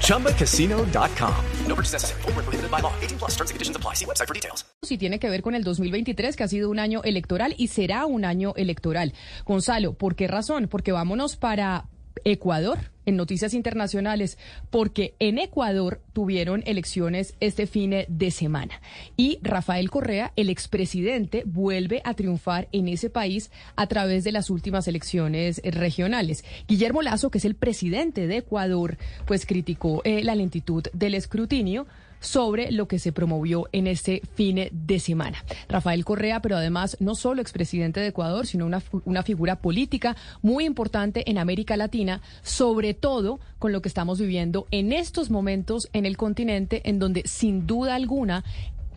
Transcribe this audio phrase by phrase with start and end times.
[0.00, 1.34] ChumbaCasino.com.
[1.66, 2.22] No purchase necessary.
[2.22, 2.92] Full prohibited by law.
[3.00, 3.94] 18 plus terms and conditions apply.
[3.94, 4.64] See website for details.
[4.88, 8.06] Y tiene que ver con el 2023, que ha sido un año electoral y será
[8.06, 9.14] un año electoral.
[9.46, 10.68] Gonzalo, ¿por qué razón?
[10.68, 11.86] Porque vámonos para
[12.24, 14.38] Ecuador en noticias internacionales
[14.70, 18.80] porque en Ecuador tuvieron elecciones este fin de semana
[19.16, 24.50] y Rafael Correa, el expresidente, vuelve a triunfar en ese país a través de las
[24.50, 26.44] últimas elecciones regionales.
[26.66, 28.96] Guillermo Lazo, que es el presidente de Ecuador,
[29.26, 31.86] pues criticó eh, la lentitud del escrutinio
[32.24, 35.44] sobre lo que se promovió en este fin de semana.
[35.68, 40.64] Rafael Correa, pero además no solo expresidente de Ecuador, sino una, una figura política muy
[40.64, 46.06] importante en América Latina, sobre todo con lo que estamos viviendo en estos momentos en
[46.06, 48.44] el continente, en donde sin duda alguna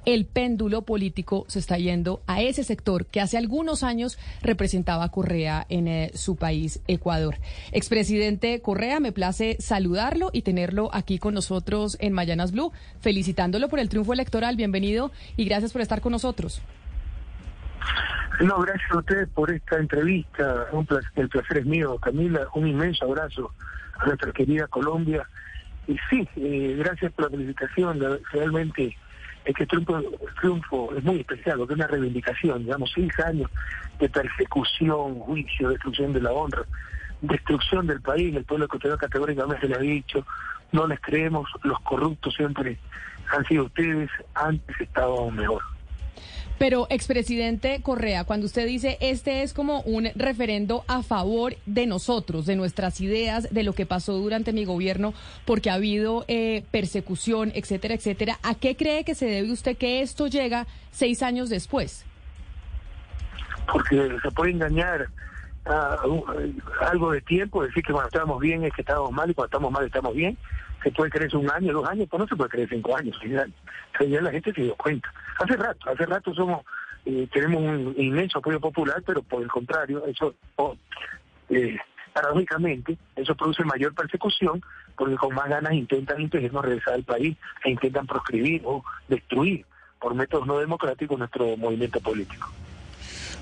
[0.08, 5.66] el péndulo político se está yendo a ese sector que hace algunos años representaba Correa
[5.68, 7.36] en eh, su país, Ecuador.
[7.74, 13.80] Expresidente Correa, me place saludarlo y tenerlo aquí con nosotros en Mayanas Blue, felicitándolo por
[13.80, 14.56] el triunfo electoral.
[14.56, 16.62] Bienvenido y gracias por estar con nosotros.
[18.40, 20.68] No, gracias a usted por esta entrevista.
[21.18, 22.48] el placer es mío, Camila.
[22.56, 23.52] Un inmenso abrazo
[24.00, 25.28] a nuestra querida Colombia.
[25.86, 28.00] Y sí, eh, gracias por la felicitación.
[28.32, 28.96] Realmente
[29.48, 30.02] este triunfo,
[30.40, 33.50] triunfo es muy especial, porque es una reivindicación, digamos, seis años
[34.00, 36.64] de persecución, juicio, destrucción de la honra,
[37.22, 40.26] destrucción del país, el pueblo ecuatoriano categóricamente le ha dicho,
[40.72, 42.78] no les creemos, los corruptos siempre
[43.36, 45.64] han sido ustedes, antes estaba mejor.
[46.58, 52.48] Pero, expresidente Correa, cuando usted dice este es como un referendo a favor de nosotros,
[52.48, 55.14] de nuestras ideas, de lo que pasó durante mi gobierno,
[55.46, 60.02] porque ha habido eh, persecución, etcétera, etcétera, ¿a qué cree que se debe usted que
[60.02, 62.06] esto llega seis años después?
[63.72, 65.10] Porque se puede engañar
[65.66, 65.98] a,
[66.90, 69.72] algo de tiempo, decir que cuando estamos bien es que estamos mal y cuando estamos
[69.72, 70.38] mal estamos bien
[70.84, 73.18] se puede creer un año, dos años, pues no se puede creer cinco años.
[73.24, 75.12] Ya la gente se dio cuenta.
[75.40, 76.66] Hace rato, hace rato somos,
[77.06, 80.36] eh, tenemos un inmenso apoyo popular, pero por el contrario, eso,
[81.50, 81.78] eh,
[82.14, 84.62] paradójicamente, eso produce mayor persecución,
[84.96, 89.66] porque con más ganas intentan impedirnos regresar al país e intentan proscribir o destruir
[90.00, 92.52] por métodos no democráticos nuestro movimiento político.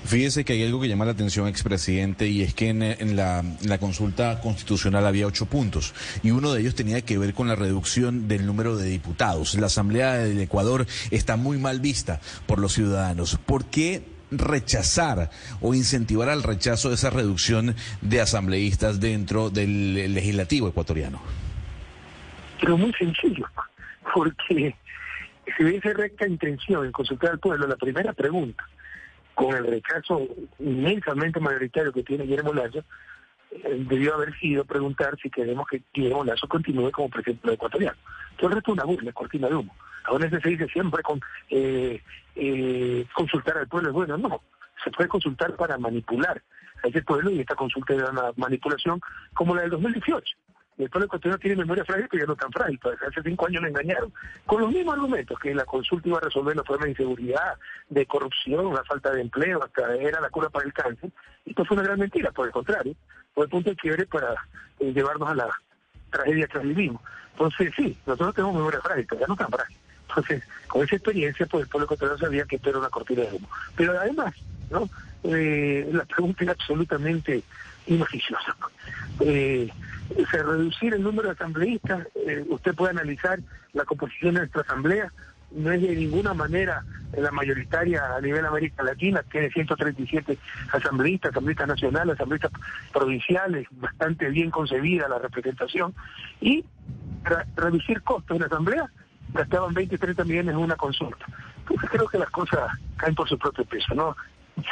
[0.04, 3.42] Fíjese que hay algo que llama la atención, expresidente, y es que en, la,
[3.80, 8.28] consulta constitucional había ocho puntos, y uno de ellos tenía que ver con la reducción
[8.28, 9.54] del número de diputados.
[9.56, 13.36] La Asamblea del Ecuador está muy mal vista por los ciudadanos.
[13.44, 15.30] ¿Por qué rechazar
[15.60, 21.20] o incentivar al rechazo de esa reducción de asambleístas dentro del legislativo ecuatoriano?
[22.60, 23.46] Pero muy sencillo,
[24.14, 24.74] porque
[25.56, 28.64] si hubiese recta intención en consultar al pueblo, la primera pregunta
[29.36, 30.26] con el rechazo
[30.58, 32.82] inmensamente mayoritario que tiene Guillermo Lazo,
[33.50, 37.98] eh, debió haber sido preguntar si queremos que Guillermo Lazo continúe como presidente ecuatoriano.
[38.38, 39.76] Todo el resto es una burla, cortina de humo.
[40.04, 41.20] Ahora se dice siempre con
[41.50, 42.02] eh,
[42.34, 43.92] eh, consultar al pueblo.
[43.92, 44.40] Bueno, no,
[44.82, 46.42] se puede consultar para manipular
[46.82, 49.00] a ese pueblo y esta consulta era una manipulación
[49.34, 50.34] como la del 2018
[50.78, 52.78] el pueblo ecuatoriano tiene memoria frágil, pero ya no tan frágil.
[52.78, 54.12] Pues, hace cinco años le engañaron.
[54.44, 57.54] Con los mismos argumentos, que la consulta iba a resolver los problemas de inseguridad,
[57.88, 61.10] de corrupción, la falta de empleo, hasta era la cura para el cáncer.
[61.46, 62.94] Esto fue una gran mentira, por el contrario.
[63.34, 64.34] Fue el punto de quiebre para
[64.80, 65.48] eh, llevarnos a la
[66.10, 67.00] tragedia que vivimos.
[67.32, 69.76] Entonces, sí, nosotros tenemos memoria frágil, pero ya no tan frágil.
[70.08, 73.32] Entonces, con esa experiencia, pues el pueblo ecuatoriano sabía que esto era una cortina de
[73.32, 73.48] humo.
[73.76, 74.34] Pero además,
[74.70, 74.88] ¿no?
[75.24, 77.42] Eh, la pregunta es absolutamente
[77.86, 78.56] inoficiosa.
[79.20, 79.70] Eh,
[80.32, 83.40] reducir el número de asambleístas, eh, usted puede analizar
[83.72, 85.12] la composición de nuestra asamblea,
[85.50, 86.84] no es de ninguna manera
[87.16, 90.38] la mayoritaria a nivel América Latina, tiene 137
[90.72, 92.52] asambleístas, asambleístas nacionales, asambleístas
[92.92, 95.94] provinciales, bastante bien concebida la representación,
[96.40, 96.64] y
[97.54, 98.90] reducir costos en la asamblea,
[99.32, 101.26] gastaban 20, 30 millones en una consulta.
[101.60, 104.16] Entonces creo que las cosas caen por su propio peso, ¿no?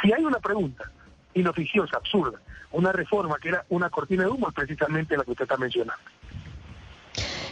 [0.01, 0.89] Si hay una pregunta
[1.33, 2.39] inoficiosa, absurda,
[2.75, 6.03] una reforma que era una cortina de humo, precisamente la que usted está mencionando.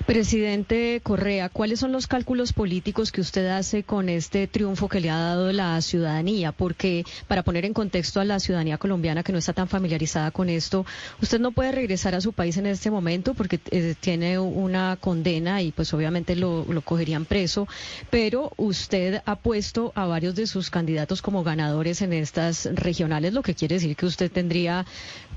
[0.05, 5.09] Presidente Correa, ¿cuáles son los cálculos políticos que usted hace con este triunfo que le
[5.09, 6.51] ha dado la ciudadanía?
[6.51, 10.49] Porque para poner en contexto a la ciudadanía colombiana que no está tan familiarizada con
[10.49, 10.85] esto,
[11.21, 15.61] usted no puede regresar a su país en este momento porque eh, tiene una condena
[15.61, 17.69] y pues obviamente lo, lo cogerían preso,
[18.09, 23.41] pero usted ha puesto a varios de sus candidatos como ganadores en estas regionales, lo
[23.41, 24.85] que quiere decir que usted tendría,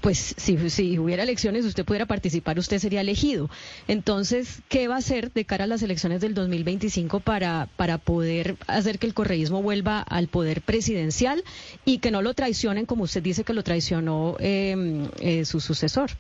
[0.01, 3.49] pues si, hubiera elecciones, usted pudiera participar, usted sería elegido.
[3.89, 8.57] Entonces, ¿qué va a hacer de cara a las elecciones del 2025 para, para poder
[8.67, 11.43] hacer que el correísmo vuelva al poder presidencial
[11.85, 16.11] y que no lo traicionen como usted dice que lo traicionó em, eh, su sucesor?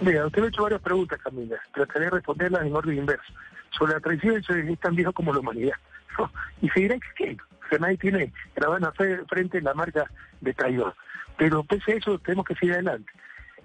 [0.00, 1.56] Mira, usted me ha hecho varias preguntas, Camila.
[1.72, 3.32] Trataré de responderlas en orden inverso.
[3.70, 5.74] Sobre la traición es tan viejo como la humanidad.
[6.62, 7.44] Y seguirá existiendo.
[7.70, 8.92] O nadie tiene grabada
[9.28, 10.10] frente la marca
[10.40, 10.94] de traidor.
[11.36, 13.12] Pero pese a eso, tenemos que seguir adelante.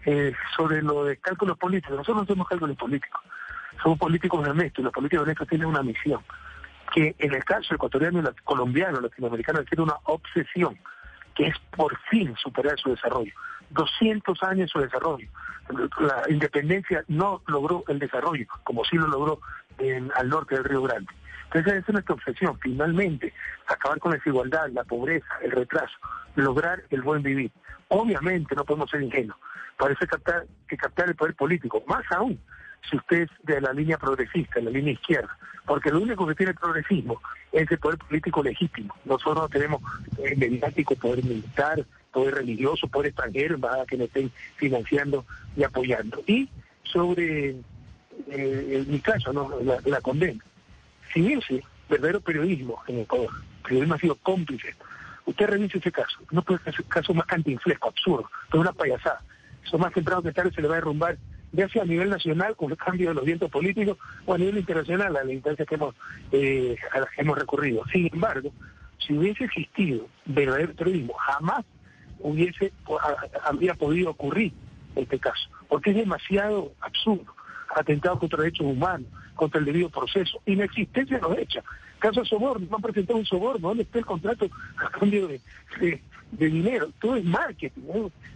[0.06, 1.95] Eh, sobre lo de cálculos políticos.
[1.95, 3.21] Nosotros no hacemos cálculos políticos,
[3.83, 6.21] somos políticos honestos y los políticos honestos tienen una misión,
[6.91, 10.79] que en el caso ecuatoriano y colombiano, latinoamericano, tiene una obsesión,
[11.35, 13.31] que es por fin superar su desarrollo.
[13.69, 15.27] 200 años su desarrollo.
[16.00, 19.39] La independencia no logró el desarrollo, como sí lo logró
[20.15, 21.12] al norte del Río Grande.
[21.53, 23.33] Entonces esa es nuestra obsesión, finalmente,
[23.68, 25.98] acabar con la desigualdad, la pobreza, el retraso,
[26.36, 27.51] lograr el buen vivir.
[27.89, 29.38] Obviamente no podemos ser ingenuos,
[29.77, 32.39] parece captar, que captar el poder político, más aún
[32.89, 36.36] si usted es de la línea progresista, de la línea izquierda, porque lo único que
[36.36, 37.21] tiene el progresismo
[37.51, 38.95] es el poder político legítimo.
[39.06, 39.81] Nosotros no tenemos
[40.15, 45.25] poder mediático, poder militar, poder religioso, poder extranjero, para que nos estén financiando
[45.56, 46.24] y apoyando.
[46.25, 46.50] Y
[46.83, 47.56] sobre
[48.30, 49.51] eh, mi caso, ¿no?
[49.86, 50.44] la, condena.
[51.13, 53.30] Sin ese verdadero periodismo en Ecuador,
[53.63, 54.75] periodismo ha sido cómplice.
[55.25, 59.22] Usted revise ese caso, no puede ser un caso más cantinflesco, absurdo, es una payasada.
[59.63, 61.18] Eso más temprano que tarde se le va a derrumbar,
[61.52, 64.58] ya sea a nivel nacional con el cambio de los vientos políticos o a nivel
[64.58, 65.96] internacional a la instancia que hemos,
[66.31, 67.84] eh, a las que hemos recurrido.
[67.92, 68.52] Sin embargo,
[69.06, 71.66] si hubiese existido verdadero periodismo, jamás
[72.19, 72.72] hubiese
[73.44, 74.54] habría podido ocurrir
[74.96, 77.34] este caso, porque es demasiado absurdo,
[77.75, 79.08] atentado contra derechos humanos,
[79.41, 81.63] contra el debido proceso, inexistencia los hechos.
[81.97, 84.47] Caso de soborno, no han presentado un soborno, ¿dónde está el contrato
[84.77, 85.41] a cambio de,
[86.31, 87.81] dinero, todo es marketing,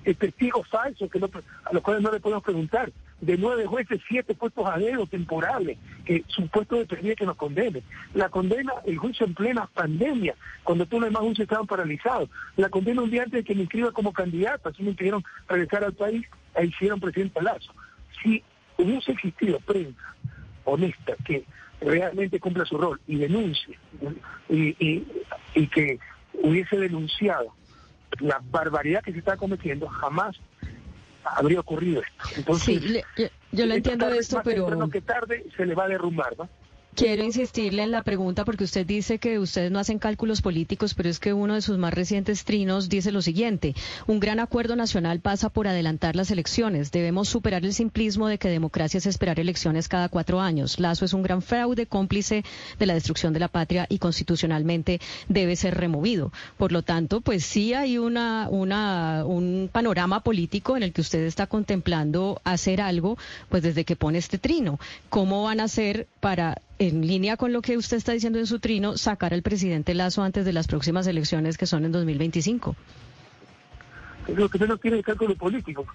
[0.03, 2.91] el testigo falso que a los cuales no le podemos preguntar.
[3.21, 7.83] De nueve jueces, siete puestos a dedo temporales, que supuesto dependía que nos condene.
[8.15, 12.29] La condena, el juicio en plena pandemia, cuando todos los demás juicios estaban paralizados.
[12.57, 15.83] La condena un día antes de que me inscriba como candidato, así me impidieron regresar
[15.83, 16.25] al país
[16.55, 17.71] e hicieron presidente Lazo.
[18.23, 18.43] Si
[18.77, 20.14] hubiese existido prensa
[20.65, 21.45] honesta que
[21.81, 23.77] realmente cumpla su rol y denuncie
[24.49, 25.03] y,
[25.55, 25.99] y que
[26.41, 27.53] hubiese denunciado
[28.19, 30.39] la barbaridad que se está cometiendo, jamás
[31.23, 32.23] habría ocurrido esto.
[32.37, 34.89] Entonces, sí, yo, lo entiendo de esto, pero...
[34.89, 36.49] que tarde se le va a derrumbar, ¿no?
[36.95, 41.09] Quiero insistirle en la pregunta porque usted dice que ustedes no hacen cálculos políticos, pero
[41.09, 43.75] es que uno de sus más recientes trinos dice lo siguiente,
[44.07, 48.47] un gran acuerdo nacional pasa por adelantar las elecciones, debemos superar el simplismo de que
[48.47, 50.79] democracia es esperar elecciones cada cuatro años.
[50.79, 52.45] Lazo es un gran fraude, cómplice
[52.79, 56.31] de la destrucción de la patria y constitucionalmente debe ser removido.
[56.57, 61.25] Por lo tanto, pues sí hay una, una, un panorama político en el que usted
[61.25, 63.17] está contemplando hacer algo,
[63.49, 64.79] pues desde que pone este trino.
[65.09, 68.59] ¿Cómo van a hacer para en línea con lo que usted está diciendo en su
[68.59, 72.75] trino, sacar al presidente Lazo antes de las próximas elecciones que son en 2025?
[74.27, 75.85] Lo que menos tiene el cálculo político.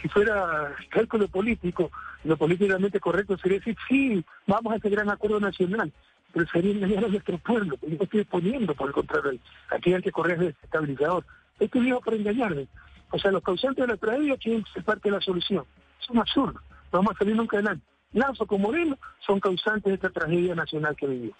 [0.00, 1.90] Si fuera cálculo político,
[2.24, 5.92] lo políticamente correcto sería decir, sí, vamos a ese gran acuerdo nacional,
[6.32, 7.76] pero sería engañar a nuestro pueblo.
[7.82, 9.38] Yo estoy poniendo, por el contrario,
[9.70, 11.24] aquí hay que correr el estabilizador.
[11.58, 12.68] Esto dijo para engañarme.
[13.10, 15.64] O sea, los causantes de la tragedia quieren ser parte de la solución.
[16.00, 16.60] Es un absurdo.
[16.92, 17.84] No vamos a salir nunca adelante.
[18.12, 21.34] Lazo como Moreno son causantes de esta tragedia nacional que vivió.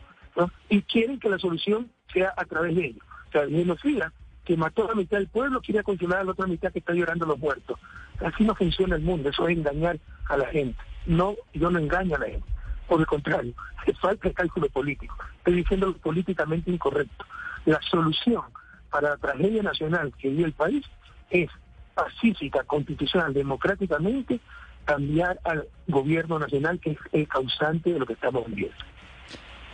[0.68, 3.04] Y quieren que la solución sea a través de ellos.
[3.28, 4.12] O sea, el genocida
[4.44, 6.92] que mató a la mitad del pueblo quiere controlar a la otra mitad que está
[6.92, 7.78] llorando a los muertos.
[8.24, 9.98] Así no funciona el mundo, eso es engañar
[10.28, 10.78] a la gente.
[11.06, 12.46] No, yo no engaño a la gente.
[12.86, 13.54] Por el contrario,
[13.86, 15.16] es falta de cálculo político.
[15.38, 17.24] Estoy diciendo lo políticamente incorrecto.
[17.66, 18.42] La solución
[18.90, 20.84] para la tragedia nacional que vive el país
[21.30, 21.50] es
[21.94, 24.40] pacífica, constitucional, democráticamente,
[24.90, 28.76] cambiar al gobierno nacional que es el causante de lo que estamos viviendo.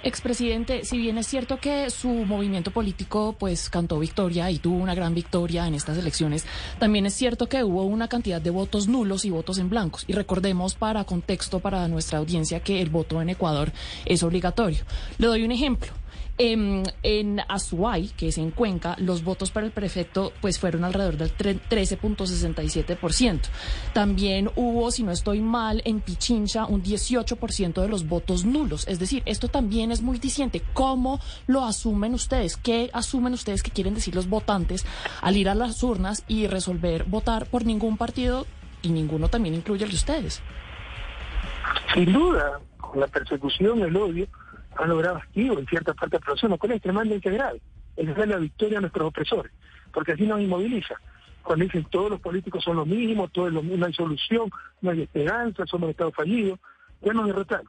[0.02, 4.94] Expresidente, si bien es cierto que su movimiento político pues cantó victoria y tuvo una
[4.94, 6.46] gran victoria en estas elecciones,
[6.78, 10.04] también es cierto que hubo una cantidad de votos nulos y votos en blancos.
[10.06, 13.72] Y recordemos para contexto para nuestra audiencia que el voto en Ecuador
[14.04, 14.84] es obligatorio.
[15.18, 15.92] Le doy un ejemplo.
[16.38, 21.16] En, en Azuay, que es en Cuenca, los votos para el prefecto pues fueron alrededor
[21.16, 23.40] del 13.67%.
[23.94, 28.86] También hubo, si no estoy mal, en Pichincha un 18% de los votos nulos.
[28.86, 30.62] Es decir, esto también es muy diciente.
[30.74, 32.56] ¿Cómo lo asumen ustedes?
[32.56, 34.84] ¿Qué asumen ustedes que quieren decir los votantes
[35.22, 38.46] al ir a las urnas y resolver votar por ningún partido
[38.82, 40.42] y ninguno también incluye el de ustedes?
[41.94, 44.26] Sin duda, con la persecución, el odio,
[44.76, 47.60] han logrado activo en cierta parte de la población, lo cual es extremadamente grave.
[47.96, 49.52] Es dar la victoria a nuestros opresores,
[49.92, 50.96] porque así nos inmoviliza.
[51.42, 54.50] Cuando dicen todos los políticos son los mismos, todo es lo mismo, no hay solución,
[54.80, 56.58] no hay esperanza, somos Estado fallido,
[57.00, 57.68] ya nos derrotaron.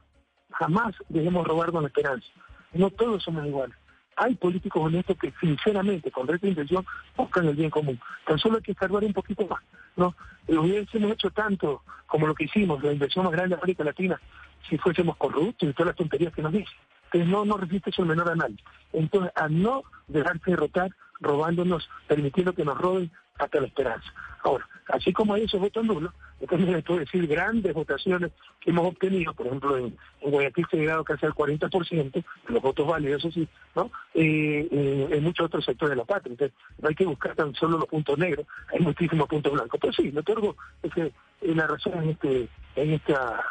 [0.50, 2.26] Jamás dejemos robarnos la esperanza.
[2.72, 3.76] No todos somos iguales.
[4.16, 6.84] Hay políticos honestos que sinceramente, con recta intención,
[7.16, 8.00] buscan el bien común.
[8.26, 9.62] Tan solo hay que salvar un poquito más.
[9.96, 10.14] ¿no?
[10.48, 14.20] Hubiésemos hecho tanto como lo que hicimos, la inversión más grande de América Latina,
[14.68, 16.74] si fuésemos corruptos y todas las tonterías que nos dicen.
[17.12, 18.58] Entonces no, no resiste el menor a nadie.
[18.92, 24.12] Entonces, a no dejarse derrotar, robándonos, permitiendo que nos roben hasta la esperanza.
[24.42, 26.12] Ahora, así como hay esos votos nulos,
[26.48, 30.80] también les puedo decir grandes votaciones que hemos obtenido, por ejemplo, en, Guayaquil se ha
[30.80, 33.90] llegado casi al 40%, de los votos válidos, eso sí, ¿no?
[34.14, 36.32] Eh, eh, en muchos otros sectores de la patria.
[36.32, 39.80] Entonces, no hay que buscar tan solo los puntos negros, hay muchísimos puntos blancos.
[39.80, 43.44] Pero sí, me otorgo es la razón en, este, en esta,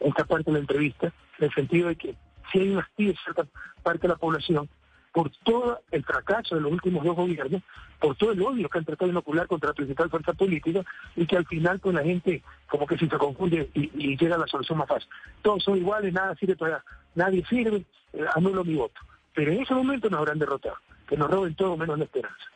[0.00, 2.16] en esta parte de la entrevista, en el sentido de que
[2.52, 3.46] si hay una cierta
[3.82, 4.68] parte de la población
[5.12, 7.62] por todo el fracaso de los últimos dos gobiernos,
[8.00, 10.82] por todo el odio que han tratado de inocular contra la principal fuerza política
[11.14, 14.38] y que al final con la gente como que si se confunde y, llega a
[14.38, 15.08] la solución más fácil.
[15.42, 16.82] Todos son iguales, nada sirve todavía,
[17.14, 19.00] nadie sirve, eh, anulo mi voto.
[19.34, 22.51] Pero en ese momento nos habrán derrotado, que nos roben todo menos la esperanza.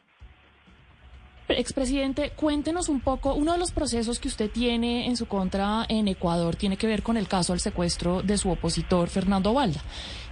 [1.49, 6.09] Expresidente, cuéntenos un poco, uno de los procesos que usted tiene en su contra en
[6.09, 9.81] Ecuador tiene que ver con el caso del secuestro de su opositor Fernando Valda,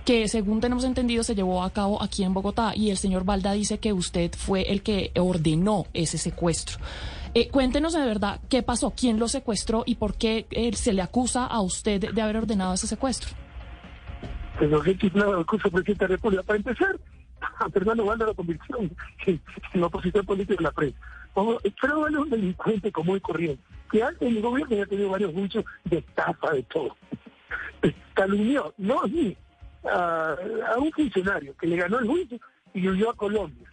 [0.04, 3.52] que según tenemos entendido se llevó a cabo aquí en Bogotá y el señor Valda
[3.52, 6.78] dice que usted fue el que ordenó ese secuestro.
[7.32, 11.02] Eh, cuéntenos de verdad qué pasó, quién lo secuestró y por qué eh, se le
[11.02, 13.30] acusa a usted de haber ordenado ese secuestro.
[14.58, 16.42] Pues presidente de la República.
[16.42, 16.96] Para empezar,
[17.58, 18.78] a Fernando Valda lo convirtió
[19.26, 19.40] en,
[19.72, 20.98] en opositor político de la prensa.
[21.34, 25.32] Valda es un delincuente común y corriente, que antes en el gobierno ya tenido varios
[25.32, 26.96] juicios de estafa, de todo.
[28.14, 29.36] Calumnió, no a mí,
[29.84, 30.36] a,
[30.78, 32.38] un funcionario que le ganó el juicio
[32.72, 33.70] y huyó a Colombia.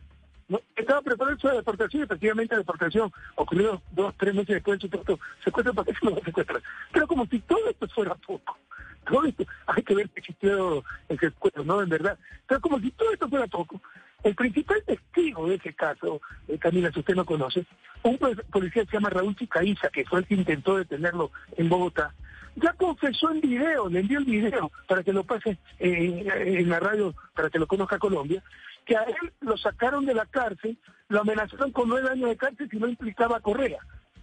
[0.49, 0.59] ¿no?
[0.75, 4.89] Estaba preparado su deportación y efectivamente la deportación ocurrió dos, tres meses después de su
[4.89, 5.19] secuestro.
[5.43, 6.61] Secuestro para que se lo secuestrar.
[6.91, 8.57] Pero como si todo esto fuera poco
[9.05, 11.81] todo esto, hay que ver que existió el secuestro, ¿no?
[11.81, 12.17] En verdad.
[12.47, 13.81] Pero como si todo esto fuera poco,
[14.23, 17.65] el principal testigo de ese caso, eh, Camila, si usted no conoce,
[18.03, 22.13] un policía que se llama Raúl Chicaiza, que fue el que intentó detenerlo en Bogotá,
[22.55, 27.15] ya confesó en video, le envió el video para que lo pase en la radio,
[27.33, 28.43] para que lo conozca Colombia,
[28.85, 30.77] que a él lo sacaron de la cárcel,
[31.07, 33.79] lo amenazaron con nueve años de cárcel si no implicaba Correa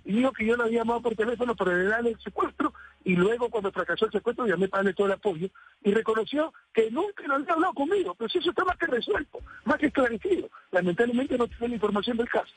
[0.09, 2.73] y dijo que yo lo había llamado por teléfono para darle el secuestro
[3.05, 5.51] y luego cuando fracasó el secuestro llamé para darle todo el apoyo
[5.85, 9.41] y reconoció que nunca no había hablado conmigo, pero si eso está más que resuelto,
[9.67, 10.49] más que esclarecido.
[10.71, 12.55] Lamentablemente no tiene la información del caso.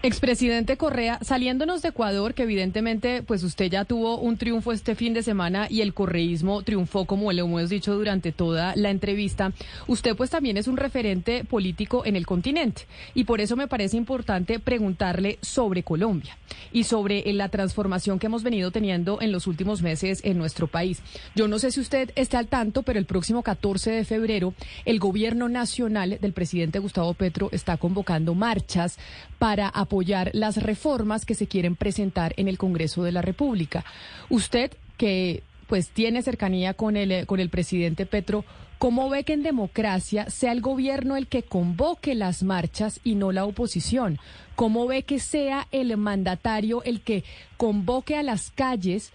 [0.00, 5.12] Expresidente Correa, saliéndonos de Ecuador, que evidentemente pues usted ya tuvo un triunfo este fin
[5.12, 9.52] de semana y el correísmo triunfó, como le hemos dicho durante toda la entrevista,
[9.88, 13.96] usted pues también es un referente político en el continente y por eso me parece
[13.96, 16.38] importante preguntarle sobre Colombia
[16.70, 20.68] y sobre eh, la transformación que hemos venido teniendo en los últimos meses en nuestro
[20.68, 21.02] país.
[21.34, 25.00] Yo no sé si usted está al tanto, pero el próximo 14 de febrero el
[25.00, 28.96] gobierno nacional del presidente Gustavo Petro está convocando marchas
[29.40, 29.87] para apoyar
[30.32, 33.84] las reformas que se quieren presentar en el Congreso de la República.
[34.28, 38.44] Usted, que pues tiene cercanía con el, con el presidente Petro,
[38.78, 43.32] ¿cómo ve que en democracia sea el gobierno el que convoque las marchas y no
[43.32, 44.18] la oposición?
[44.56, 47.22] ¿Cómo ve que sea el mandatario el que
[47.58, 49.12] convoque a las calles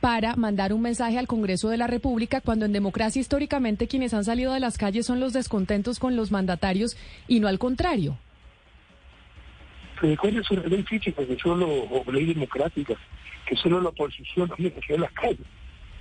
[0.00, 4.24] para mandar un mensaje al Congreso de la República cuando en democracia históricamente quienes han
[4.24, 6.96] salido de las calles son los descontentos con los mandatarios
[7.28, 8.18] y no al contrario?
[10.00, 12.94] ¿Cuál es una ley física que solo, o ley democrática,
[13.46, 15.46] que solo la oposición tiene que ser las calles?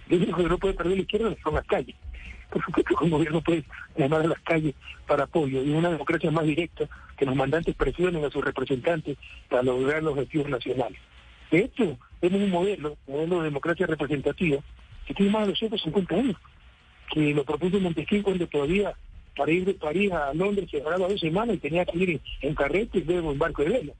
[0.10, 1.96] Yo digo que no puede perder la izquierda son las calles.
[2.52, 3.64] Por supuesto que un gobierno puede
[3.98, 4.76] llamar a las calles
[5.08, 6.88] para apoyo y una democracia más directa
[7.18, 9.18] que los mandantes presionen a sus representantes
[9.50, 11.00] para lograr los objetivos nacionales.
[11.50, 14.60] De hecho, tenemos un modelo, un modelo de democracia representativa,
[15.06, 16.36] que tiene más de 250 años,
[17.12, 18.94] que lo propuso Montesquieu cuando todavía
[19.36, 22.56] para ir de París a Londres se ganaba dos semanas y tenía que ir en
[22.56, 23.94] carrete y luego en barco de vela.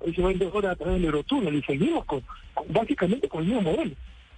[0.00, 2.22] Hoy se va en horas a través del Eurotúnel y seguimos con,
[2.68, 3.94] básicamente con el mismo modelo.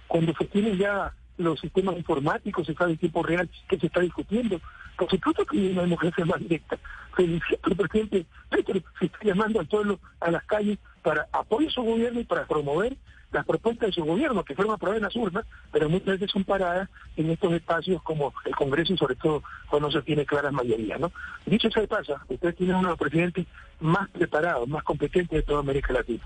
[0.07, 4.01] Cuando se tienen ya los sistemas informáticos, se sabe en tiempo real que se está
[4.01, 4.61] discutiendo.
[4.97, 6.77] Por supuesto que hay una democracia más directa.
[7.15, 11.81] Felicito al presidente Petro, se está llamando al pueblo a las calles para apoyar su
[11.81, 12.95] gobierno y para promover
[13.31, 16.43] las propuestas de su gobierno, que fueron aprobadas en las urnas, pero muchas veces son
[16.43, 20.99] paradas en estos espacios como el Congreso y sobre todo cuando se tiene claras mayorías.
[20.99, 21.11] ¿no?
[21.45, 23.45] Dicho sea de pasa, ustedes tienen uno de los presidentes
[23.79, 26.23] más preparados, más competentes de toda América Latina.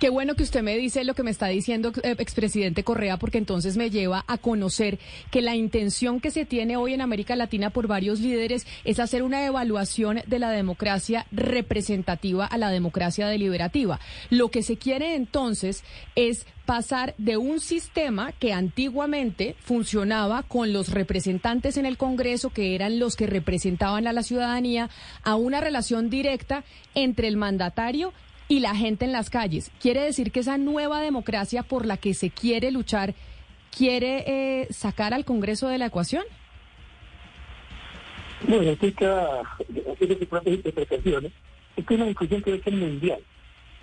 [0.00, 3.36] Qué bueno que usted me dice lo que me está diciendo eh, expresidente Correa, porque
[3.36, 4.98] entonces me lleva a conocer
[5.30, 9.22] que la intención que se tiene hoy en América Latina por varios líderes es hacer
[9.22, 14.00] una evaluación de la democracia representativa a la democracia deliberativa.
[14.30, 20.88] Lo que se quiere entonces es pasar de un sistema que antiguamente funcionaba con los
[20.88, 24.88] representantes en el Congreso, que eran los que representaban a la ciudadanía,
[25.24, 26.64] a una relación directa
[26.94, 28.14] entre el mandatario
[28.50, 29.70] y la gente en las calles.
[29.80, 33.14] ¿Quiere decir que esa nueva democracia por la que se quiere luchar
[33.74, 36.24] quiere eh, sacar al Congreso de la ecuación?
[38.40, 39.42] Está
[39.92, 41.32] haciendo sus propias interpretaciones.
[41.76, 43.20] Es que una discusión que debe ser mundial.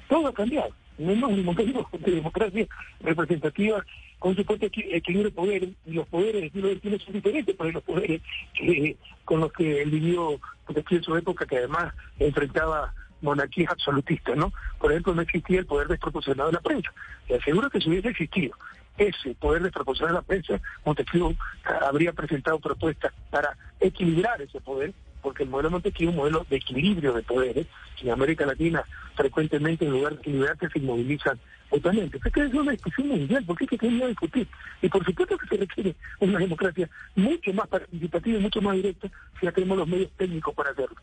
[0.10, 0.70] Todo ha cambiado.
[0.98, 2.68] Menos el modelo de democracia
[3.00, 3.86] representativa
[4.20, 5.70] con su propio equilibrio de poderes.
[5.86, 8.22] Y los poderes de siglo XXI son diferentes por los poderes
[8.54, 14.54] que, con los que él vivió en su época, que además enfrentaba monarquías absolutistas, ¿no?
[14.80, 16.92] Por ejemplo, no existía el poder desproporcionado de la prensa.
[17.28, 18.56] Y aseguro que si hubiese existido
[18.98, 21.36] ese poder desproporcionado de la prensa, Montesquieu
[21.82, 26.46] habría presentado propuestas para equilibrar ese poder, porque el modelo de Montesquieu es un modelo
[26.50, 27.68] de equilibrio de poderes.
[28.02, 28.84] En América Latina,
[29.16, 32.20] frecuentemente, en lugar de equilibrarse, se inmovilizan totalmente.
[32.24, 34.48] Es que es una discusión mundial, porque es que tenía que discutir.
[34.82, 39.10] Y por supuesto que se requiere una democracia mucho más participativa y mucho más directa
[39.40, 40.98] si ya tenemos los medios técnicos para hacerlo.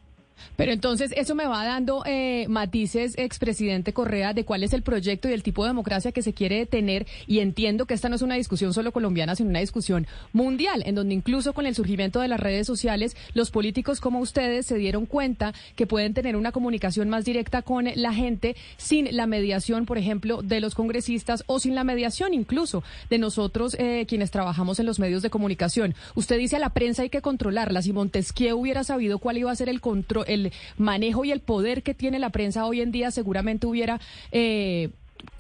[0.57, 5.29] Pero entonces eso me va dando eh, matices, expresidente Correa, de cuál es el proyecto
[5.29, 7.07] y el tipo de democracia que se quiere tener.
[7.27, 10.95] Y entiendo que esta no es una discusión solo colombiana, sino una discusión mundial, en
[10.95, 15.07] donde incluso con el surgimiento de las redes sociales, los políticos como ustedes se dieron
[15.07, 19.99] cuenta que pueden tener una comunicación más directa con la gente sin la mediación, por
[19.99, 24.87] ejemplo, de los congresistas o sin la mediación incluso de nosotros eh, quienes trabajamos en
[24.87, 25.95] los medios de comunicación.
[26.15, 27.83] Usted dice a la prensa hay que controlarla.
[27.83, 31.83] Si Montesquieu hubiera sabido cuál iba a ser el control el manejo y el poder
[31.83, 34.01] que tiene la prensa hoy en día seguramente hubiera
[34.33, 34.91] eh,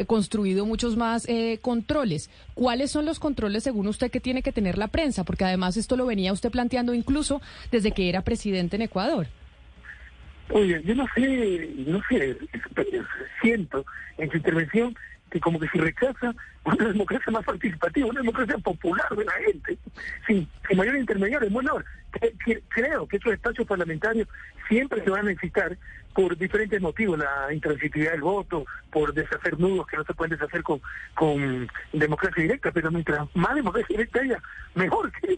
[0.06, 2.30] construido muchos más eh, controles.
[2.54, 5.24] ¿Cuáles son los controles según usted que tiene que tener la prensa?
[5.24, 9.26] Porque además esto lo venía usted planteando incluso desde que era presidente en Ecuador.
[10.50, 12.36] Oye, yo no sé, no sé,
[13.40, 13.84] siento
[14.18, 14.94] en su intervención
[15.34, 16.32] que como que se rechaza
[16.64, 19.76] una democracia más participativa, una democracia popular de la gente,
[20.28, 21.50] sin, mayor intermediario.
[21.50, 21.74] Bueno,
[22.68, 24.28] creo que esos espacios parlamentarios
[24.68, 25.76] siempre se van a necesitar
[26.14, 30.62] por diferentes motivos, la intransitividad del voto, por deshacer nudos que no se pueden deshacer
[30.62, 30.80] con,
[31.14, 34.40] con democracia directa, pero mientras más democracia directa haya,
[34.76, 35.36] mejor que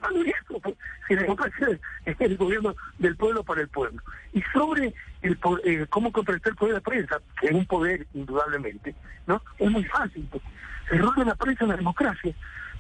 [0.62, 0.74] pues,
[1.08, 1.68] si la democracia
[2.04, 4.02] es el gobierno del pueblo para el pueblo.
[4.34, 8.06] Y sobre el, eh, cómo contrastar el poder de la prensa, que es un poder
[8.12, 8.94] indudablemente,
[9.26, 9.42] ¿no?
[9.58, 10.28] Es muy fácil.
[10.30, 10.42] Pues.
[10.90, 12.34] El rol de la prensa en la democracia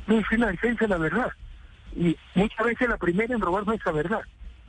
[0.06, 1.32] no es la defensa de la verdad.
[1.94, 4.20] Y muchas veces la primera en robar nuestra verdad.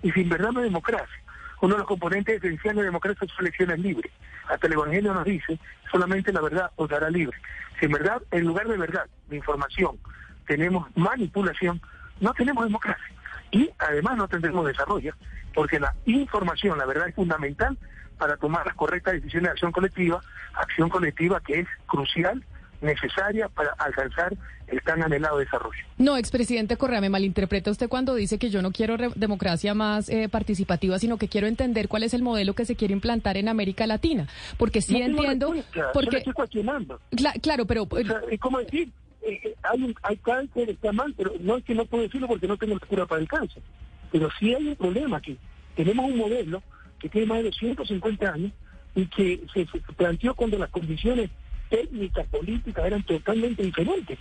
[0.02, 1.27] Y sin verdad no hay democracia
[1.62, 4.12] uno de los componentes esenciales de la democracia son elecciones libres.
[4.48, 5.60] Hasta el Evangelio nos dice,
[5.92, 7.38] solamente la verdad os dará libre.
[7.80, 9.98] Si en verdad, en lugar de verdad, de información,
[10.46, 11.82] tenemos manipulación,
[12.20, 13.16] no tenemos democracia.
[13.52, 15.14] Y además no tendremos desarrollo,
[15.54, 17.78] porque la información, la verdad, es fundamental
[18.18, 20.22] para tomar las correctas decisiones de acción colectiva,
[20.56, 22.44] acción colectiva que es crucial
[22.82, 24.36] necesaria para alcanzar
[24.68, 25.80] el tan anhelado desarrollo.
[25.98, 30.28] No, expresidente Correa, me malinterpreta usted cuando dice que yo no quiero democracia más eh,
[30.30, 33.88] participativa, sino que quiero entender cuál es el modelo que se quiere implantar en América
[33.88, 34.28] Latina.
[34.58, 35.54] Porque sí entiendo...
[35.94, 37.00] porque estoy cuestionando.
[37.42, 37.88] claro, pero...
[38.30, 38.90] es como decir,
[39.22, 42.28] eh, eh, hay, un, hay cáncer, está mal, pero no es que no puedo decirlo
[42.28, 43.64] porque no tengo la cura para el cáncer.
[44.12, 45.38] Pero sí hay un problema aquí.
[45.76, 46.62] Tenemos un modelo
[47.00, 48.52] que tiene más de 250 años
[48.96, 51.30] y que se planteó cuando las condiciones
[51.70, 54.18] técnicas políticas eran totalmente diferentes.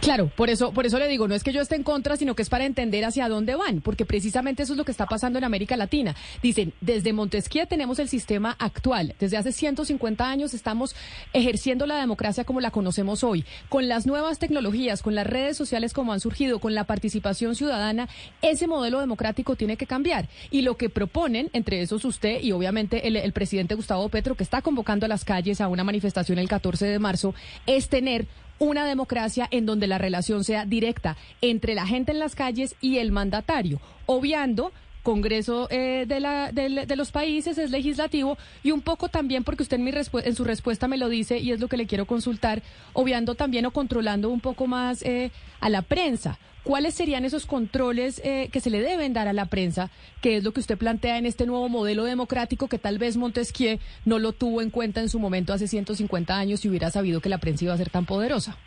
[0.00, 2.34] Claro, por eso, por eso le digo, no es que yo esté en contra, sino
[2.34, 5.38] que es para entender hacia dónde van, porque precisamente eso es lo que está pasando
[5.38, 6.14] en América Latina.
[6.42, 10.94] Dicen, desde Montesquieu tenemos el sistema actual, desde hace 150 años estamos
[11.32, 15.92] ejerciendo la democracia como la conocemos hoy, con las nuevas tecnologías, con las redes sociales
[15.92, 18.08] como han surgido, con la participación ciudadana,
[18.42, 20.28] ese modelo democrático tiene que cambiar.
[20.50, 24.44] Y lo que proponen, entre esos usted y obviamente el, el presidente Gustavo Petro, que
[24.44, 27.34] está convocando a las calles a una manifestación el 14 de marzo,
[27.66, 28.26] es tener
[28.58, 32.98] una democracia en donde la relación sea directa entre la gente en las calles y
[32.98, 39.08] el mandatario, obviando Congreso eh, de, la, de, los países, es legislativo, y un poco
[39.08, 41.78] también porque usted en, mi en su respuesta me lo dice y es lo que
[41.78, 46.38] le quiero consultar, obviando también o controlando un poco más eh, a la prensa.
[46.68, 50.44] ¿Cuáles serían esos controles eh, que se le deben dar a la prensa, que es
[50.44, 54.32] lo que usted plantea en este nuevo modelo democrático que tal vez Montesquieu no lo
[54.32, 57.64] tuvo en cuenta en su momento hace 150 años si hubiera sabido que la prensa
[57.64, 58.58] iba a ser tan poderosa?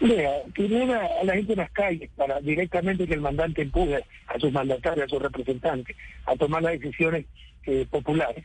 [0.00, 4.36] Mira, primero a la gente en las calles para directamente que el mandante empuje a
[4.40, 7.26] sus mandatarios, a sus representantes, a tomar las decisiones
[7.64, 8.44] eh, populares.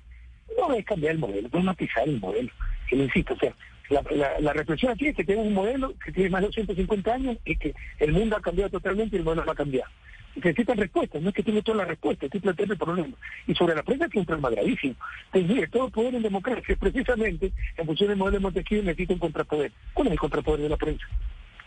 [0.60, 2.52] No es cambiar el modelo, no es matizar el modelo.
[2.88, 3.56] Que insisto, o sea,
[3.92, 7.38] la, la, reflexión aquí es que tenemos un modelo que tiene más de 150 años
[7.44, 9.88] y que el mundo ha cambiado totalmente y el modelo va a cambiar.
[10.36, 13.14] Necesitan respuestas, no es que tiene toda la respuesta, estoy planteando el problema.
[13.48, 14.96] Y sobre la prensa es un problema gravísimo.
[15.30, 19.20] Pues mire, todo poder en democracia, precisamente, en función del modelo de Montesquieu, necesita un
[19.20, 19.74] contrapoder.
[19.94, 21.06] ¿Cuál es el contrapoder de la prensa?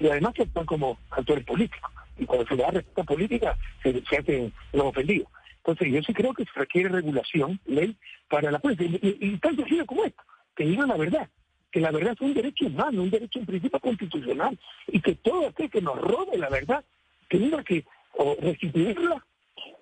[0.00, 1.90] Y además que actúan como actores políticos.
[2.18, 5.28] Y cuando se le da respuesta política, se, se hacen los ofendidos.
[5.58, 7.94] Entonces, yo sí creo que se requiere regulación, ley,
[8.30, 8.82] para la prensa.
[8.82, 10.22] Y, y tan sencillo como esto,
[10.56, 11.28] que digan la verdad
[11.74, 14.56] que la verdad es un derecho humano, un derecho en principio constitucional,
[14.86, 16.84] y que todo aquel que nos robe la verdad
[17.28, 19.16] tenga que o restituirla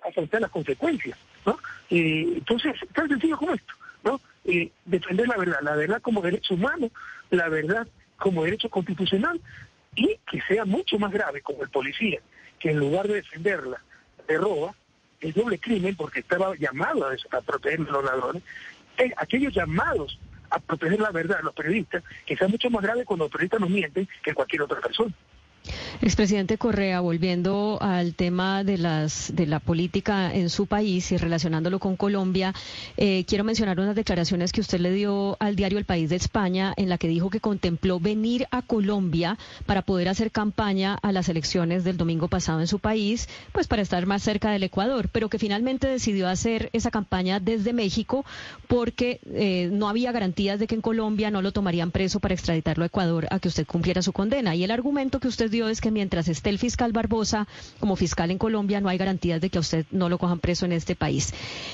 [0.01, 1.55] a las consecuencias, ¿no?
[1.91, 4.19] entonces, tan sencillo como esto, ¿no?
[4.85, 6.89] defender la verdad, la verdad como derecho humano,
[7.29, 9.39] la verdad como derecho constitucional,
[9.95, 12.21] y que sea mucho más grave como el policía,
[12.57, 13.79] que en lugar de defenderla,
[14.25, 14.73] te roba,
[15.21, 18.41] el doble crimen, porque estaba llamado a, proteger a los ladrones,
[18.97, 20.17] eh, aquellos llamados
[20.53, 23.59] a proteger la verdad a los periodistas, que sea mucho más grave cuando los periodistas
[23.59, 25.13] nos mienten que cualquier otra persona.
[26.01, 31.79] Expresidente Correa, volviendo al tema de las de la política en su país y relacionándolo
[31.79, 32.53] con Colombia,
[32.97, 36.73] eh, quiero mencionar unas declaraciones que usted le dio al diario El País de España,
[36.75, 41.29] en la que dijo que contempló venir a Colombia para poder hacer campaña a las
[41.29, 45.29] elecciones del domingo pasado en su país, pues para estar más cerca del Ecuador, pero
[45.29, 48.25] que finalmente decidió hacer esa campaña desde México
[48.67, 52.83] porque eh, no había garantías de que en Colombia no lo tomarían preso para extraditarlo
[52.83, 54.55] a Ecuador a que usted cumpliera su condena.
[54.55, 57.47] Y el argumento que usted es que mientras esté el fiscal Barbosa
[57.79, 60.71] como fiscal en Colombia, no hay garantías de que usted no lo cojan preso en
[60.71, 61.33] este país.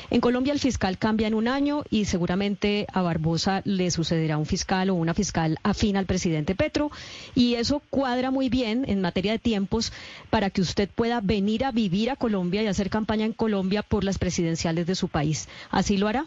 [0.09, 4.45] En Colombia el fiscal cambia en un año y seguramente a Barbosa le sucederá un
[4.45, 6.91] fiscal o una fiscal afín al presidente Petro
[7.35, 9.93] y eso cuadra muy bien en materia de tiempos
[10.29, 14.03] para que usted pueda venir a vivir a Colombia y hacer campaña en Colombia por
[14.03, 15.47] las presidenciales de su país.
[15.71, 16.25] ¿Así lo hará?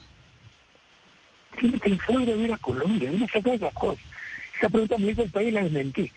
[1.61, 3.29] Tiene que ir a Colombia, una
[3.73, 3.99] cosa.
[4.59, 6.11] Esa pregunta me hizo el país y la desmentí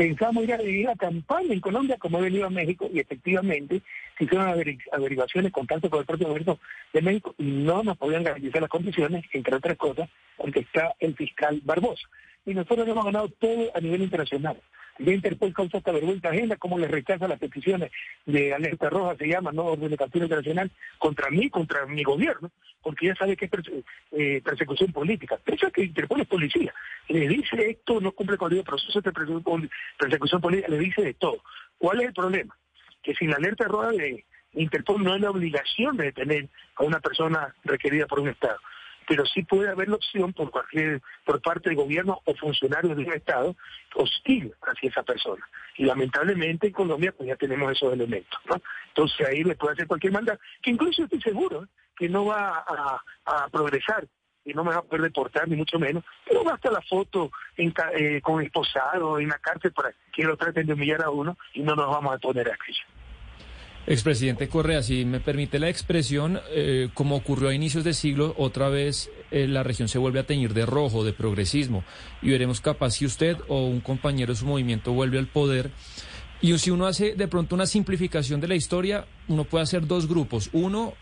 [0.00, 3.82] pensamos ir a vivir a campaña en Colombia como he venido a México y efectivamente
[4.16, 4.48] se hicieron
[4.92, 6.58] averiguaciones con tanto con el propio gobierno
[6.94, 10.08] de México y no nos podían garantizar las condiciones, entre otras cosas,
[10.38, 12.08] porque está el fiscal Barbosa.
[12.46, 14.56] Y nosotros hemos ganado todo a nivel internacional.
[15.00, 17.90] Ya Interpol causa esta vergüenza ajena, como le rechaza las peticiones
[18.26, 19.64] de alerta roja, se llama, ¿no?
[19.64, 22.50] Orden de captura internacional, contra mí, contra mi gobierno,
[22.82, 23.50] porque ya sabe que es
[24.12, 25.38] eh, persecución política.
[25.42, 26.74] Pero que Interpol es policía.
[27.08, 31.42] Le dice esto, no cumple con el proceso de persecución política, le dice de todo.
[31.78, 32.54] ¿Cuál es el problema?
[33.02, 37.00] Que sin la alerta roja de Interpol no hay la obligación de detener a una
[37.00, 38.58] persona requerida por un Estado
[39.10, 43.02] pero sí puede haber la opción por cualquier, por parte del gobierno o funcionarios de
[43.02, 43.56] un Estado
[43.96, 45.44] hostil hacia esa persona.
[45.76, 48.62] Y lamentablemente en Colombia pues ya tenemos esos elementos, ¿no?
[48.86, 51.66] Entonces ahí le puede hacer cualquier maldad, que incluso estoy seguro ¿eh?
[51.96, 52.64] que no va
[53.24, 54.06] a, progresar
[54.44, 57.74] y no me va a poder deportar, ni mucho menos, pero basta la foto en,
[57.96, 61.62] eh, con esposado en la cárcel para que lo traten de humillar a uno y
[61.62, 62.84] no nos vamos a poner a aquello.
[63.90, 68.68] Expresidente Correa, si me permite la expresión, eh, como ocurrió a inicios de siglo, otra
[68.68, 71.82] vez eh, la región se vuelve a teñir de rojo, de progresismo,
[72.22, 75.72] y veremos capaz si usted o un compañero de su movimiento vuelve al poder.
[76.40, 80.06] Y si uno hace de pronto una simplificación de la historia, uno puede hacer dos
[80.06, 80.50] grupos.
[80.52, 80.94] Uno,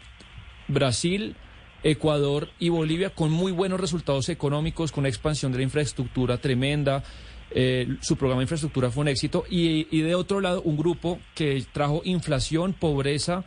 [0.66, 1.36] Brasil,
[1.82, 7.04] Ecuador y Bolivia, con muy buenos resultados económicos, con una expansión de la infraestructura tremenda,
[7.50, 11.64] eh, su programa de infraestructura fue un éxito y, de otro lado un grupo que
[11.72, 13.44] trajo inflación, pobreza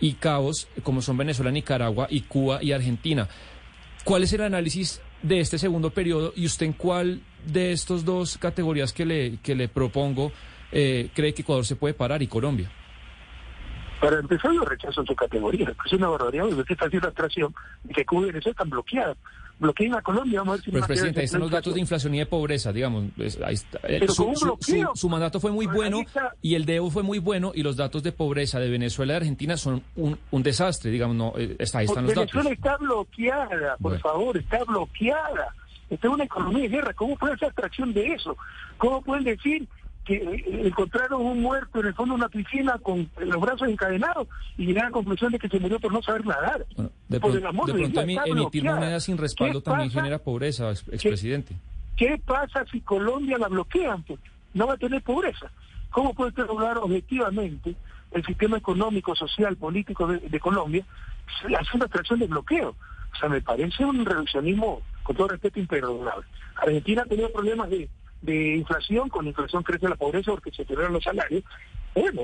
[0.00, 3.28] y caos, como son Venezuela, Nicaragua y Cuba y Argentina.
[4.04, 8.38] ¿Cuál es el análisis de este segundo periodo y usted en cuál de estas dos
[8.38, 10.32] categorías que le, que le propongo
[10.72, 12.70] eh, cree que Ecuador se puede parar y Colombia?
[14.00, 15.72] Para empezar, yo rechazo su categoría.
[15.86, 16.46] Es una barbaridad.
[16.46, 19.16] Usted está haciendo abstracción de que Cuba y Venezuela están bloqueadas
[19.58, 20.70] bloqueen a Colombia, vamos a ver si...
[20.70, 23.04] Pues presidente, ahí están los datos de inflación y de pobreza, digamos.
[23.44, 23.78] ahí está.
[23.84, 26.02] Eh, su, mandato fue muy bueno
[26.40, 29.16] y el de Evo fue muy bueno y los datos de pobreza de Venezuela y
[29.16, 33.76] Argentina son un, un desastre, digamos, no, eh, está, ahí están los Venezuela está bloqueada,
[33.80, 35.54] por favor, está bloqueada.
[35.90, 38.36] Esta es una economía de guerra, ¿cómo puede hacer abstracción de eso?
[38.78, 39.68] ¿Cómo pueden decir
[40.04, 44.26] que encontraron un muerto en el fondo de una piscina con los brazos encadenados
[44.58, 46.66] y llegaron a la conclusión de que se murió por no saber nadar.
[47.08, 49.64] de, Por pronto, el amor de de pronto mí está emitir moneda sin respaldo ¿Qué
[49.64, 50.00] también pasa?
[50.00, 51.54] genera pobreza, ex- expresidente.
[51.96, 54.02] ¿Qué pasa si Colombia la bloquean?
[54.02, 54.18] Pues
[54.54, 55.50] no va a tener pobreza.
[55.90, 57.76] ¿Cómo puede usted lograr objetivamente
[58.10, 60.84] el sistema económico, social, político de, de Colombia
[61.58, 62.70] haciendo extracción de bloqueo?
[62.70, 66.24] O sea, me parece un reduccionismo, con todo respeto, imperdonable.
[66.56, 67.88] Argentina ha tenido problemas de,
[68.22, 71.44] de inflación, con inflación crece la pobreza porque se deterioran los salarios.
[71.94, 72.22] Bueno,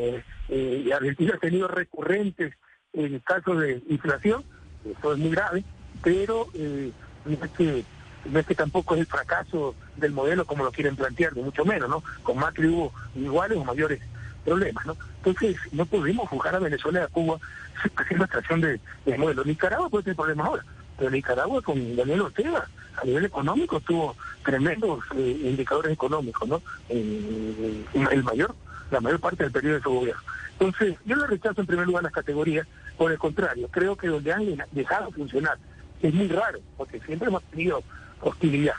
[0.49, 2.55] eh, Argentina ha tenido recurrentes
[2.95, 4.45] eh, casos de inflación,
[4.85, 5.65] eso es muy grave,
[6.03, 6.91] pero eh,
[7.25, 7.85] no es que
[8.25, 11.65] no es que tampoco es el fracaso del modelo como lo quieren plantear, ni mucho
[11.65, 12.03] menos, ¿no?
[12.23, 14.01] Con Macri hubo iguales o mayores
[14.45, 14.97] problemas, ¿no?
[15.19, 17.39] Entonces, no pudimos juzgar a Venezuela y a Cuba
[17.97, 19.45] haciendo extracción de, de modelo.
[19.45, 20.65] Nicaragua puede tener problemas ahora,
[20.99, 22.69] pero Nicaragua con Daniel Ortega,
[23.01, 26.61] a nivel económico, tuvo tremendos eh, indicadores económicos, ¿no?
[26.89, 28.55] El mayor,
[28.91, 30.23] la mayor parte del periodo de su gobierno.
[30.53, 34.33] Entonces, yo le rechazo en primer lugar las categorías, por el contrario, creo que donde
[34.33, 35.57] han dejado funcionar
[36.03, 37.83] es muy raro, porque siempre hemos tenido
[38.21, 38.75] hostilidad,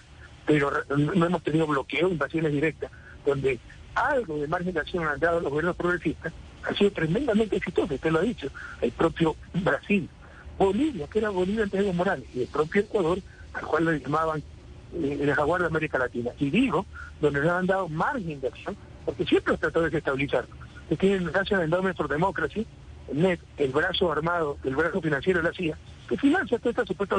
[0.46, 2.92] pero no hemos tenido bloqueo, invasiones directas,
[3.26, 3.60] donde
[3.96, 8.12] algo de margen de acción han dado los gobiernos progresistas, ha sido tremendamente exitoso, usted
[8.12, 8.50] lo ha dicho,
[8.82, 10.10] el propio Brasil,
[10.60, 13.20] Bolivia, que era Bolivia antes Evo Morales, y el propio Ecuador,
[13.54, 14.44] al cual le llamaban
[14.94, 16.32] eh, el jaguar de América Latina.
[16.38, 16.86] Y digo,
[17.22, 20.02] donde le han dado margen de acción, porque siempre han tratado de
[20.98, 22.66] tienen, gracias al Endowment for Democracy,
[23.10, 26.86] el NET, el brazo armado, el brazo financiero de la CIA, que financia toda esta
[26.86, 27.16] supuesta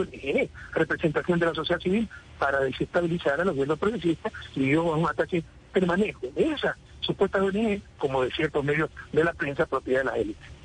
[0.75, 5.45] representación de la sociedad civil para desestabilizar a los gobiernos progresistas y dio un ataque
[5.73, 10.17] permanente de esa supuesta ONG, como de ciertos medios de la prensa propiedad de las
[10.17, 10.60] élites.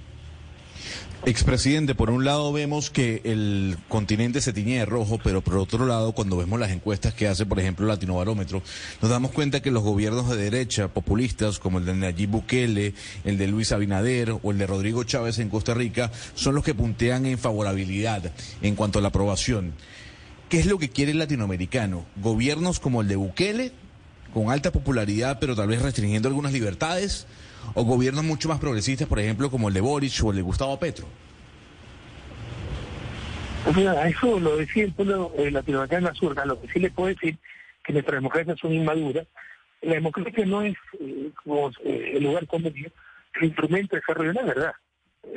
[1.27, 5.87] Expresidente, por un lado vemos que el continente se tiñe de rojo, pero por otro
[5.87, 8.61] lado, cuando vemos las encuestas que hace, por ejemplo, Latinobarómetro,
[9.01, 13.39] nos damos cuenta que los gobiernos de derecha, populistas, como el de Nayib Bukele, el
[13.39, 17.25] de Luis Abinader o el de Rodrigo Chávez en Costa Rica, son los que puntean
[17.25, 19.73] en favorabilidad en cuanto a la aprobación.
[20.47, 22.05] ¿Qué es lo que quiere el latinoamericano?
[22.21, 23.71] ¿Gobiernos como el de Bukele,
[24.31, 27.25] con alta popularidad, pero tal vez restringiendo algunas libertades?
[27.73, 30.79] ¿O gobiernos mucho más progresistas, por ejemplo, como el de Boric o el de Gustavo
[30.79, 31.07] Petro?
[33.65, 37.09] O sea, eso lo decía el pueblo eh, latinoamericano azurda, lo que sí le puedo
[37.09, 37.37] decir
[37.83, 39.25] que nuestras democracias son inmaduras.
[39.81, 44.45] La democracia no es eh, como eh, el lugar común, el instrumento de desarrollo, es
[44.45, 44.73] verdad.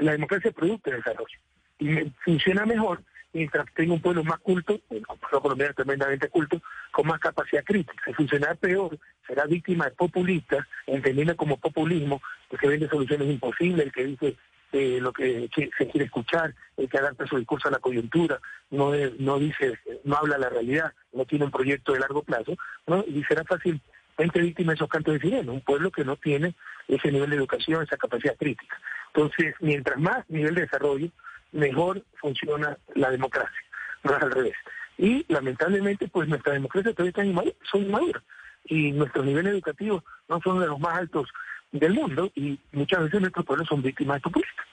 [0.00, 1.38] La democracia de desarrollo.
[1.78, 6.60] Y funciona mejor mientras tenga un pueblo más culto, el pueblo colombiano es tremendamente culto,
[6.90, 8.02] con más capacidad crítica.
[8.06, 13.86] Si funcionará peor, será víctima de populistas, entendiendo como populismo, el que vende soluciones imposibles,
[13.86, 14.36] el que dice
[14.72, 18.38] eh, lo que, se quiere escuchar, el que adapta su discurso a la coyuntura,
[18.70, 22.54] no, es- no dice, no habla la realidad, no tiene un proyecto de largo plazo,
[22.86, 23.02] ¿no?
[23.06, 26.54] y será fácilmente víctima de esos cantos de sirena, un pueblo que no tiene
[26.86, 28.78] ese nivel de educación, esa capacidad crítica.
[29.14, 31.08] Entonces, mientras más nivel de desarrollo,
[31.52, 33.58] mejor funciona la democracia,
[34.02, 34.54] no es al revés.
[34.96, 38.22] Y lamentablemente, pues nuestras democracias todavía están inmaduras, son inmaduras,
[38.64, 41.28] y nuestros niveles educativos no son de los más altos
[41.72, 44.66] del mundo, y muchas veces nuestros pueblos son víctimas de populistas.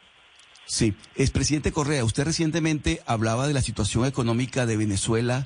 [0.65, 5.45] Sí, expresidente Correa, usted recientemente hablaba de la situación económica de Venezuela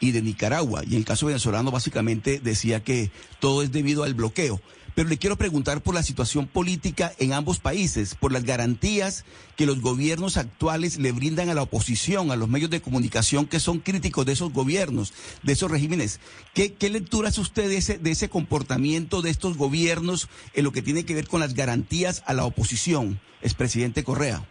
[0.00, 4.14] y de Nicaragua, y en el caso venezolano básicamente decía que todo es debido al
[4.14, 4.60] bloqueo.
[4.96, 9.66] Pero le quiero preguntar por la situación política en ambos países, por las garantías que
[9.66, 13.80] los gobiernos actuales le brindan a la oposición, a los medios de comunicación que son
[13.80, 16.18] críticos de esos gobiernos, de esos regímenes.
[16.54, 20.72] ¿Qué, qué lectura hace usted de ese, de ese comportamiento de estos gobiernos en lo
[20.72, 24.48] que tiene que ver con las garantías a la oposición, expresidente Correa?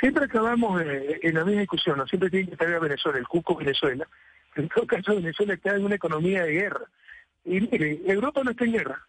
[0.00, 3.54] Siempre acabamos eh, en la misma discusión, siempre tiene que estar a Venezuela, el cuco
[3.56, 4.08] Venezuela.
[4.54, 6.86] En todo caso, Venezuela está en una economía de guerra.
[7.44, 9.06] Y mire, Europa no está en guerra,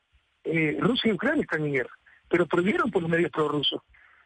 [0.48, 1.98] eh, Rusia y Ucrania están en guerra,
[2.30, 3.82] pero prohibieron por los medios prorrusos.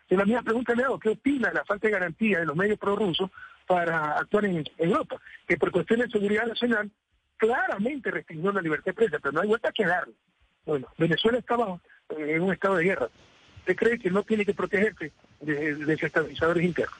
[0.09, 2.77] Y la misma pregunta le hago, ¿qué opina la falta de garantía de los medios
[2.77, 3.29] prorrusos
[3.65, 5.17] para actuar en Europa?
[5.47, 6.91] Que por cuestiones de seguridad nacional
[7.37, 10.13] claramente restringió la libertad de prensa, pero no hay vuelta que darle.
[10.65, 11.79] Bueno, Venezuela estaba
[12.09, 13.09] eh, en un estado de guerra.
[13.59, 16.99] ¿Usted cree que no tiene que protegerse de, de desestabilizadores internos?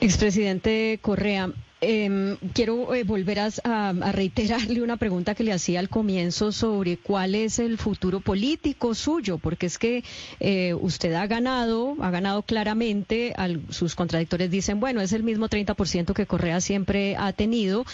[0.00, 1.50] Expresidente Correa,
[1.86, 7.58] eh, quiero volver a, reiterarle una pregunta que le hacía al comienzo sobre cuál es
[7.58, 10.04] el futuro político suyo, porque es que
[10.40, 15.48] eh, usted ha ganado, ha ganado claramente, al, sus contradictores dicen, bueno, es el mismo
[15.48, 17.84] 30% que Correa siempre ha tenido,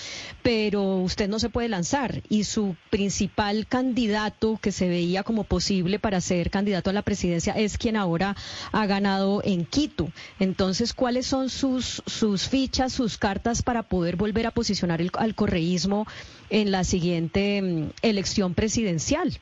[0.43, 5.99] pero usted no se puede lanzar y su principal candidato que se veía como posible
[5.99, 8.37] para ser candidato a la presidencia es quien ahora
[8.73, 10.09] ha ganado en Quito.
[10.39, 15.11] Entonces, ¿cuáles son sus, sus fichas, sus cartas para para poder volver a posicionar el,
[15.17, 16.07] al correísmo
[16.51, 19.39] en la siguiente mm, elección presidencial?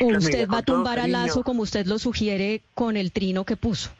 [0.00, 3.56] ¿O usted va a tumbar a Lazo como usted lo sugiere con el trino que
[3.56, 3.90] puso?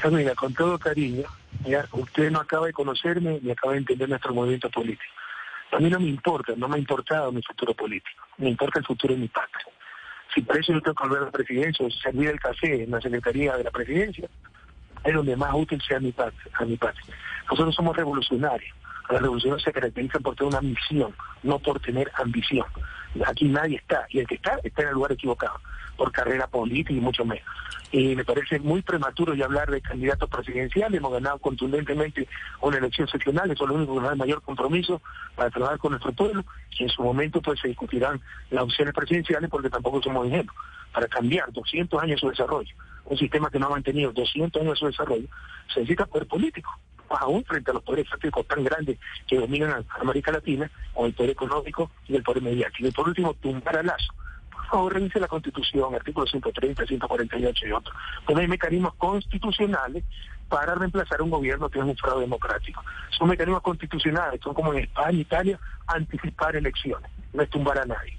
[0.00, 1.24] Camila, con todo cariño,
[1.66, 5.14] ya, usted no acaba de conocerme ni acaba de entender nuestro movimiento político.
[5.72, 8.84] A mí no me importa, no me ha importado mi futuro político, me importa el
[8.84, 9.66] futuro de mi patria.
[10.34, 12.90] Si por eso yo tengo que volver a la presidencia o servir el café en
[12.90, 14.28] la Secretaría de la Presidencia,
[15.04, 17.14] es donde más útil sea mi patria, a mi patria.
[17.50, 18.74] Nosotros somos revolucionarios.
[19.10, 22.66] La revolución se caracteriza por tener una misión, no por tener ambición.
[23.26, 25.60] Aquí nadie está, y el que está está en el lugar equivocado,
[25.96, 27.44] por carrera política y mucho menos.
[27.92, 32.26] Y me parece muy prematuro ya hablar de candidatos presidenciales, hemos ganado contundentemente
[32.60, 35.00] una elección seccional, eso es lo único que nos da el mayor compromiso
[35.36, 36.44] para trabajar con nuestro pueblo,
[36.76, 40.56] y en su momento pues se discutirán las opciones presidenciales porque tampoco somos ingenuos,
[40.92, 42.74] para cambiar 200 años de su desarrollo,
[43.06, 45.28] un sistema que no ha mantenido 200 años de su desarrollo,
[45.72, 46.70] se necesita poder político
[47.10, 51.14] aún frente a los poderes fácticos tan grandes que dominan a América Latina, o el
[51.14, 52.88] poder económico y el poder mediático.
[52.88, 54.12] Y por último, tumbar a Lazo.
[54.50, 57.94] Por favor, revise la Constitución, artículos 130, 148 y otros.
[58.26, 60.04] Pues hay mecanismos constitucionales
[60.48, 62.82] para reemplazar un gobierno que es un fraude democrático.
[63.10, 68.18] Son mecanismos constitucionales, son como en España, Italia, anticipar elecciones, no es tumbar a nadie.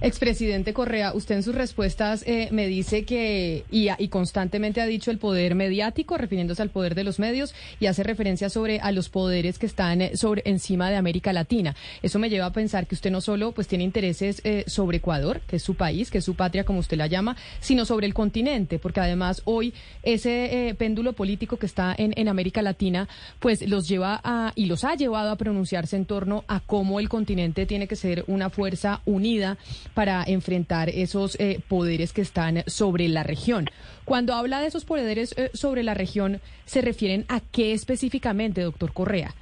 [0.00, 5.12] Expresidente Correa, usted en sus respuestas eh, me dice que, y, y, constantemente ha dicho
[5.12, 9.08] el poder mediático, refiriéndose al poder de los medios, y hace referencia sobre a los
[9.08, 11.76] poderes que están eh, sobre encima de América Latina.
[12.02, 15.40] Eso me lleva a pensar que usted no solo pues tiene intereses eh, sobre Ecuador,
[15.46, 18.14] que es su país, que es su patria, como usted la llama, sino sobre el
[18.14, 19.72] continente, porque además hoy
[20.02, 24.66] ese eh, péndulo político que está en, en América Latina, pues los lleva a, y
[24.66, 28.50] los ha llevado a pronunciarse en torno a cómo el continente tiene que ser una
[28.50, 29.51] fuerza unida
[29.94, 33.66] para enfrentar esos eh, poderes que están sobre la región.
[34.04, 38.92] Cuando habla de esos poderes eh, sobre la región, ¿se refieren a qué específicamente, doctor
[38.92, 39.34] Correa?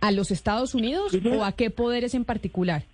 [0.00, 2.84] ¿A los Estados Unidos o a qué poderes en particular?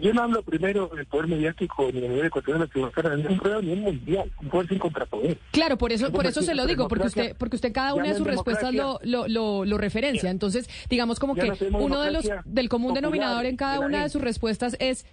[0.00, 3.64] Yo no hablo primero del poder mediático ni del nivel ecuatoriano que ni un poder
[3.64, 5.38] nivel mundial, un poder sin contrapoder.
[5.52, 8.14] Claro, por eso, por eso se lo digo, porque usted, porque usted cada una de
[8.14, 10.30] sus respuestas lo, lo, lo, lo referencia.
[10.30, 14.20] Entonces, digamos como que uno de los del común denominador en cada una de sus
[14.20, 15.06] respuestas es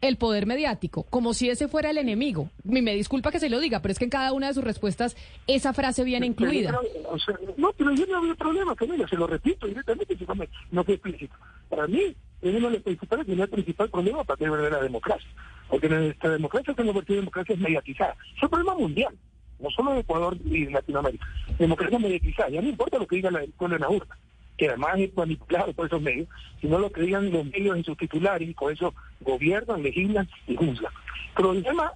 [0.00, 2.50] el poder mediático, como si ese fuera el enemigo.
[2.64, 4.64] Me, me disculpa que se lo diga, pero es que en cada una de sus
[4.64, 6.78] respuestas esa frase viene incluida.
[7.08, 10.24] o sea, no, pero yo no veo problema con ella, se lo repito directamente, si
[10.24, 11.34] no, me, no fue explícito.
[11.68, 15.28] Para mí, es uno de los principales, no el principal problema para tener la democracia.
[15.68, 18.16] Porque nuestra democracia se ha convertido en democracia mediatizada.
[18.36, 19.14] Es un problema mundial,
[19.58, 21.26] no solo de Ecuador y Latinoamérica.
[21.58, 24.16] Democracia mediatizada, ya no importa lo que diga la, en la urna
[24.60, 26.28] que además es manipulado por esos medios,
[26.60, 28.92] sino lo que digan los medios en sus titulares y con eso
[29.22, 30.92] gobiernan, legislan y juzgan.
[31.34, 31.94] Problema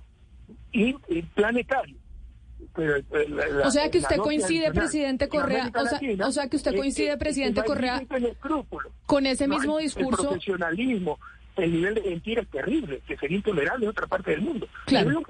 [0.72, 1.98] y, y planetario.
[2.74, 6.48] Pero, eh, la, o sea que usted coincide, presidente Correa, o sea, Latina, o sea,
[6.48, 8.03] que usted coincide, presidente Correa,
[9.05, 10.22] con ese mismo discurso.
[10.22, 11.18] El profesionalismo,
[11.57, 14.66] el nivel de mentira es terrible, que sería intolerable en otra parte del mundo.
[14.87, 15.22] Claro.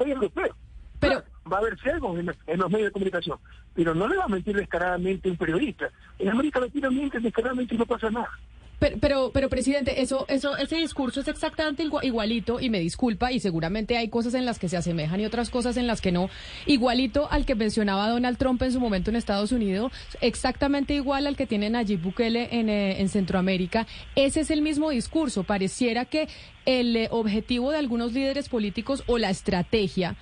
[1.00, 3.38] Pero, va a haber ciegos en, en, los medios de comunicación,
[3.74, 5.90] pero no le va a mentir descaradamente un periodista.
[6.18, 8.30] En América Latina mienten descaradamente y no pasa nada.
[8.78, 13.40] Pero, pero, pero, presidente, eso, eso, ese discurso es exactamente igualito, y me disculpa, y
[13.40, 16.28] seguramente hay cosas en las que se asemejan y otras cosas en las que no,
[16.66, 21.36] igualito al que mencionaba Donald Trump en su momento en Estados Unidos, exactamente igual al
[21.36, 23.86] que tiene Nayib Bukele en, eh, en Centroamérica.
[24.16, 25.44] Ese es el mismo discurso.
[25.44, 26.28] Pareciera que
[26.66, 30.16] el eh, objetivo de algunos líderes políticos o la estrategia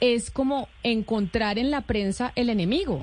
[0.00, 3.02] es como encontrar en la prensa el enemigo.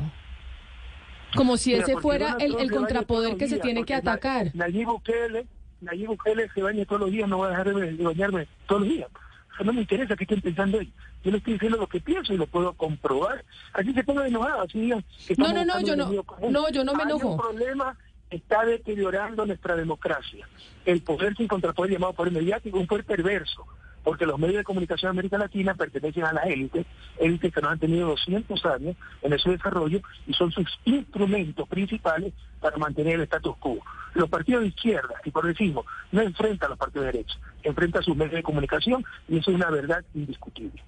[1.36, 4.52] Como si ese fuera el, el contrapoder que se tiene que atacar.
[4.54, 5.48] Nayib Bukele,
[5.82, 8.90] Nayib Bukele se baña todos los días, no voy a dejar de bañarme todos los
[8.90, 9.10] días.
[9.54, 10.94] O sea, no me interesa qué estén pensando ellos.
[11.24, 13.44] Yo le estoy diciendo lo que pienso y lo puedo comprobar.
[13.74, 16.12] Así se pongan enojados, así digan que No, no, no, yo no,
[16.50, 17.28] no, yo no me enojo.
[17.28, 17.98] Hay un problema
[18.30, 20.48] está deteriorando nuestra democracia.
[20.86, 23.66] El poder sin contrapoder llamado poder mediático, un poder perverso
[24.04, 26.86] porque los medios de comunicación de América Latina pertenecen a la élite,
[27.20, 32.34] élites que nos han tenido 200 años en ese desarrollo y son sus instrumentos principales
[32.60, 33.80] para mantener el status quo.
[34.14, 38.06] Los partidos de izquierda y progresismo no enfrentan a los partidos de derecha, enfrentan a
[38.06, 40.84] sus medios de comunicación y eso es una verdad indiscutible.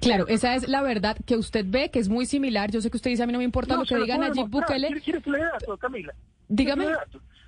[0.00, 2.70] Claro, esa es la verdad que usted ve, que es muy similar.
[2.70, 4.48] Yo sé que usted dice, a mí no me importa no, lo que diga Nayib
[4.48, 5.00] Bukele.
[5.00, 6.12] ¿Quiere que le dé datos, Camila?
[6.48, 6.86] Dígame.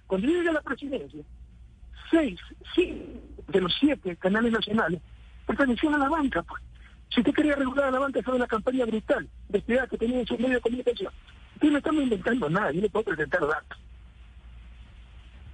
[0.07, 1.22] Cuando llegue a la presidencia,
[2.11, 2.38] seis,
[2.74, 5.00] sí, de los siete canales nacionales
[5.46, 6.42] pertenecían a la banca.
[6.42, 6.62] Pues.
[7.11, 10.26] Si usted quería regular a la banca, fue una campaña brutal, despegada que tenía en
[10.26, 11.12] sus medios de comunicación.
[11.54, 13.78] Ustedes no estamos inventando nada, yo le puedo presentar datos.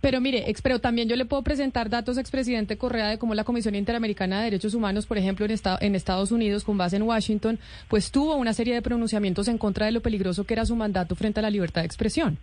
[0.00, 3.44] Pero mire, ex, pero también yo le puedo presentar datos, expresidente Correa, de cómo la
[3.44, 7.02] Comisión Interamericana de Derechos Humanos, por ejemplo, en, esta- en Estados Unidos, con base en
[7.05, 10.74] Washington, pues tuvo una serie de pronunciamientos en contra de lo peligroso que era su
[10.74, 12.38] mandato frente a la libertad de expresión,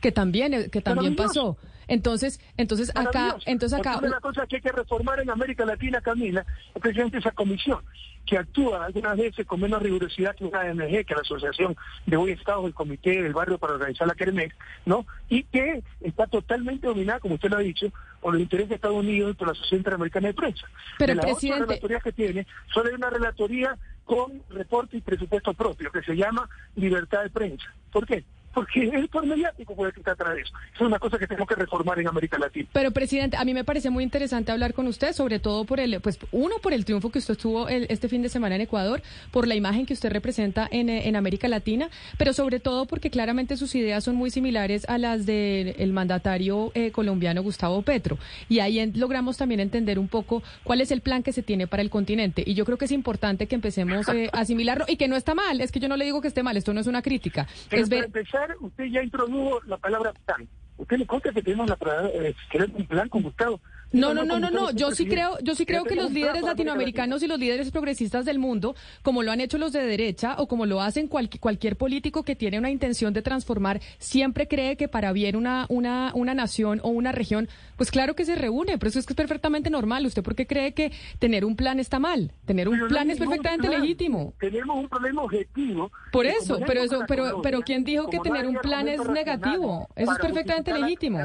[0.00, 1.56] que también, eh, que también pasó.
[1.88, 6.44] Entonces, entonces acá, entonces acá, Una cosas que hay que reformar en América Latina, Camila,
[6.74, 7.80] es precisamente esa comisión
[8.26, 11.76] que actúa algunas veces con menos rigurosidad que una AMG, que la Asociación
[12.06, 14.52] de Hoy Estados, el Comité del Barrio para organizar la Kermés,
[14.86, 15.06] ¿no?
[15.28, 18.96] Y que está totalmente dominada, como usted lo ha dicho, por los intereses de Estados
[18.96, 20.66] Unidos y por la Asociación Interamericana de Prensa.
[20.98, 23.76] Pero, de las ocho presidente- relatorías que tiene, solo hay una relatoría
[24.06, 27.66] con reporte y presupuesto propio, que se llama Libertad de Prensa.
[27.92, 28.24] ¿Por qué?
[28.54, 30.52] Porque el por mediático puede está atrás de eso.
[30.74, 32.68] Es una cosa que tenemos que reformar en América Latina.
[32.72, 36.00] Pero, presidente, a mí me parece muy interesante hablar con usted, sobre todo por el,
[36.00, 39.02] pues, uno, por el triunfo que usted tuvo el- este fin de semana en Ecuador,
[39.30, 41.88] por la imagen que usted representa en, eh, en América Latina,
[42.18, 46.90] pero sobre todo porque claramente sus ideas son muy similares a las del mandatario eh,
[46.90, 48.18] colombiano Gustavo Petro.
[48.48, 51.66] Y ahí en- logramos también entender un poco cuál es el plan que se tiene
[51.66, 52.42] para el continente.
[52.46, 55.34] Y yo creo que es importante que empecemos eh, a asimilarlo y que no está
[55.34, 55.60] mal.
[55.60, 57.46] Es que yo no le digo que esté mal, esto no es una crítica.
[57.70, 60.48] Pero es ver, empezar, usted ya introdujo la palabra plan.
[60.76, 61.78] ¿Usted le consta que tenemos la,
[62.12, 62.34] eh,
[62.74, 63.60] un plan con Gustavo?
[63.94, 64.70] No, no, no, no, no.
[64.72, 68.38] Yo sí creo, yo sí creo que los líderes latinoamericanos y los líderes progresistas del
[68.38, 72.22] mundo, como lo han hecho los de derecha o como lo hacen cual- cualquier político
[72.22, 76.80] que tiene una intención de transformar, siempre cree que para bien una, una, una nación
[76.82, 80.04] o una región, pues claro que se reúne, pero eso es que es perfectamente normal.
[80.06, 82.32] ¿Usted por qué cree que tener un plan está mal?
[82.46, 83.80] Tener un Pero plan es perfectamente plan.
[83.80, 84.34] legítimo.
[84.40, 85.90] Tenemos un problema objetivo.
[86.12, 89.88] Por eso, pero eso, pero, pero ¿quién dijo que no tener un plan es negativo?
[89.94, 91.20] Eso es perfectamente legítimo.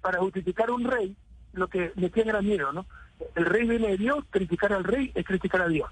[0.00, 1.14] Para justificar un rey,
[1.52, 2.86] lo que me tiene era miedo, ¿no?
[3.34, 5.88] El rey viene de Dios, criticar al rey es criticar a Dios.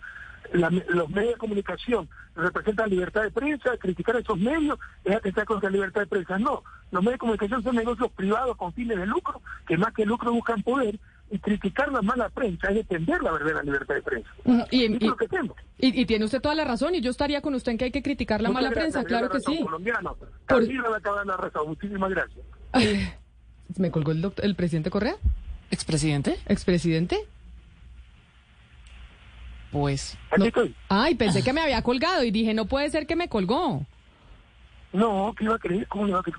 [0.53, 5.45] La- los medios de comunicación representan libertad de prensa, criticar a esos medios es atentar
[5.45, 6.39] contra la libertad de prensa.
[6.39, 10.05] No, los medios de comunicación son negocios privados con fines de lucro, que más que
[10.05, 10.99] lucro buscan poder,
[11.33, 14.29] y criticar la mala prensa es defender la verdadera libertad de prensa.
[14.73, 15.57] Y, y- lo que hacemos.
[15.79, 17.93] y- y tiene usted toda la razón, y yo estaría con usted en que hay
[17.93, 19.61] que criticar la Muchas mala gracias, prensa, claro la que sí.
[19.63, 20.17] Colombiano.
[20.49, 21.69] Por- dar razón.
[21.69, 22.45] Muchísimas gracias.
[23.79, 25.15] ¿Me colgó el, doctor, el presidente Correa?
[25.71, 26.37] ¿Expresidente?
[26.47, 27.19] ¿Expresidente?
[29.71, 30.17] Pues.
[30.31, 30.45] Aquí No.
[30.47, 30.75] estoy.
[30.89, 33.87] Ay, pensé que me había colgado y dije, no puede ser que me colgó.
[34.93, 35.87] No, ¿qué iba a creer?
[35.87, 36.39] ¿Cómo le va a creer?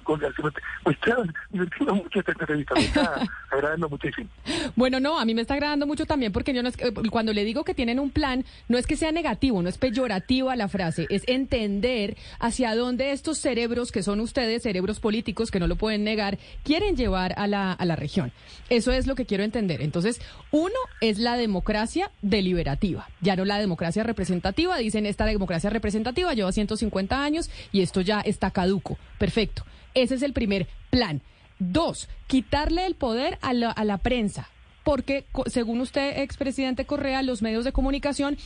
[0.84, 2.76] Pues claro, divertido mucho esta entrevista.
[2.76, 3.22] Me está
[3.52, 4.28] agradando muchísimo.
[4.76, 7.32] Bueno, no, a mí me está agradando mucho también porque yo no es que- cuando
[7.32, 10.68] le digo que tienen un plan, no es que sea negativo, no es peyorativa la
[10.68, 15.78] frase, es entender hacia dónde estos cerebros que son ustedes, cerebros políticos que no lo
[15.78, 18.34] pueden negar, quieren llevar a la, a la región.
[18.70, 19.82] Eso es lo que quiero entender.
[19.82, 20.20] Entonces,
[20.52, 24.78] uno es la democracia deliberativa, ya no la democracia representativa.
[24.78, 28.98] Dicen, esta democracia representativa lleva 150 años y esto ya está caduco.
[29.20, 29.64] Perfecto.
[29.94, 31.22] Ese es el primer plan.
[31.60, 34.50] Dos, quitarle el poder a la, a la prensa,
[34.84, 38.38] porque según usted, expresidente Correa, los medios de comunicación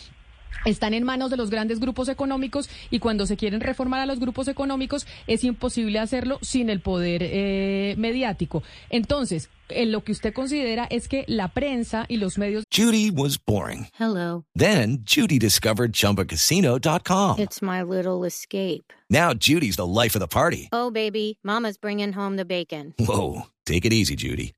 [0.66, 4.20] están en manos de los grandes grupos económicos y cuando se quieren reformar a los
[4.20, 8.64] grupos económicos es imposible hacerlo sin el poder eh, mediático.
[8.90, 13.38] Entonces, en lo que usted considera es que la prensa y los medios Judy was
[13.44, 13.88] boring.
[14.00, 14.46] Hello.
[14.56, 17.40] Then Judy discovered ChumbaCasino.com.
[17.40, 18.94] It's my little escape.
[19.10, 20.70] Now Judy's the life of the party.
[20.72, 22.94] Oh, baby, Mama's bringing home the bacon.
[23.00, 24.54] Whoa, take it easy, Judy.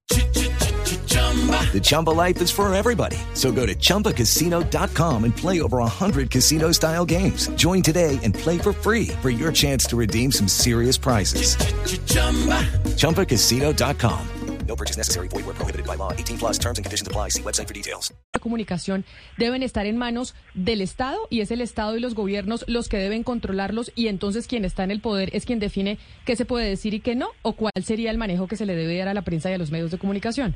[1.72, 3.18] The Chumba life is for everybody.
[3.34, 7.50] So go to ChumbaCasino.com and play over 100 casino-style games.
[7.50, 11.56] Join today and play for free for your chance to redeem some serious prizes.
[12.96, 14.28] ChumbaCasino.com.
[14.68, 15.30] No purchase necessary.
[15.30, 16.12] Void where prohibited by law.
[16.12, 17.30] 18 plus terms and conditions apply.
[17.30, 18.12] See website for details.
[18.34, 19.06] de comunicación
[19.38, 22.98] deben estar en manos del Estado y es el Estado y los gobiernos los que
[22.98, 26.68] deben controlarlos y entonces quien está en el poder es quien define qué se puede
[26.68, 29.14] decir y qué no o cuál sería el manejo que se le debe dar a
[29.14, 30.56] la prensa y a los medios de comunicación.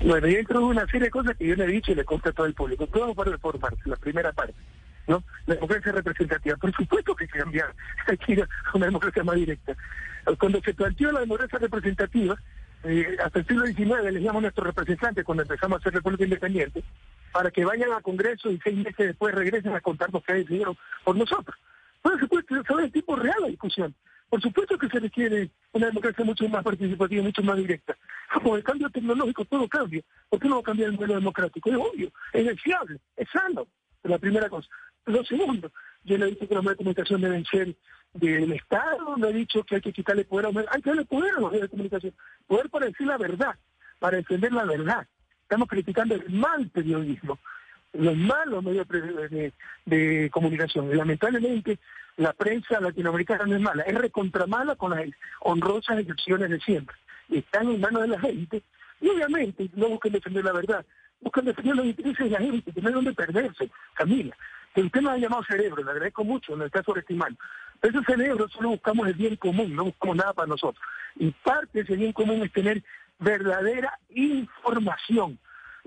[0.00, 2.30] Bueno, yo introdujo una serie de cosas que yo le he dicho y le consta
[2.30, 2.86] a todo el público.
[2.86, 4.54] Todo para reformarse, la primera parte.
[5.08, 5.24] ¿no?
[5.46, 6.56] La democracia representativa.
[6.56, 7.74] Por supuesto que hay que cambiar.
[8.06, 9.74] Hay que ir a una democracia más directa.
[10.38, 12.36] Cuando se planteó la democracia representativa,
[12.84, 16.84] eh, hasta el siglo XIX elegíamos a nuestros representantes cuando empezamos a hacer República Independiente,
[17.32, 21.16] para que vayan a Congreso y seis meses después regresen a contarnos qué decidieron por
[21.16, 21.56] nosotros.
[22.02, 23.94] Por supuesto, saber el tipo real la discusión.
[24.28, 27.96] Por supuesto que se requiere una democracia mucho más participativa, mucho más directa.
[28.34, 30.02] Como el cambio tecnológico, todo cambia.
[30.28, 31.70] ¿Por qué no va a cambiar el modelo democrático?
[31.70, 33.66] Es obvio, es deseable, es sano.
[34.02, 34.68] La primera cosa.
[35.06, 35.72] Lo segundo,
[36.04, 37.74] yo le he dicho que los medios de comunicación deben ser
[38.12, 40.90] del Estado, le he dicho que hay que quitarle poder a los medios, hay que
[40.90, 42.14] darle poder a los medios de comunicación,
[42.46, 43.54] poder para decir la verdad,
[43.98, 45.06] para defender la verdad.
[45.42, 47.38] Estamos criticando el mal periodismo,
[47.92, 48.86] los malos medios
[49.86, 50.94] de, comunicación.
[50.96, 51.78] Lamentablemente
[52.16, 55.08] la prensa latinoamericana no es mala, es recontra mala con las
[55.40, 56.96] honrosas excepciones de siempre.
[57.30, 58.62] están en manos de la gente
[59.00, 60.84] y obviamente no buscan defender la verdad,
[61.20, 64.36] buscan defender los intereses de la gente, que no hay donde perderse, Camila.
[64.74, 67.38] El tema ha llamado cerebro, le agradezco mucho, no está sobreestimando.
[67.80, 70.84] Ese cerebro solo buscamos el bien común, no buscamos nada para nosotros.
[71.16, 72.82] Y parte de ese bien común es tener
[73.18, 75.38] verdadera información,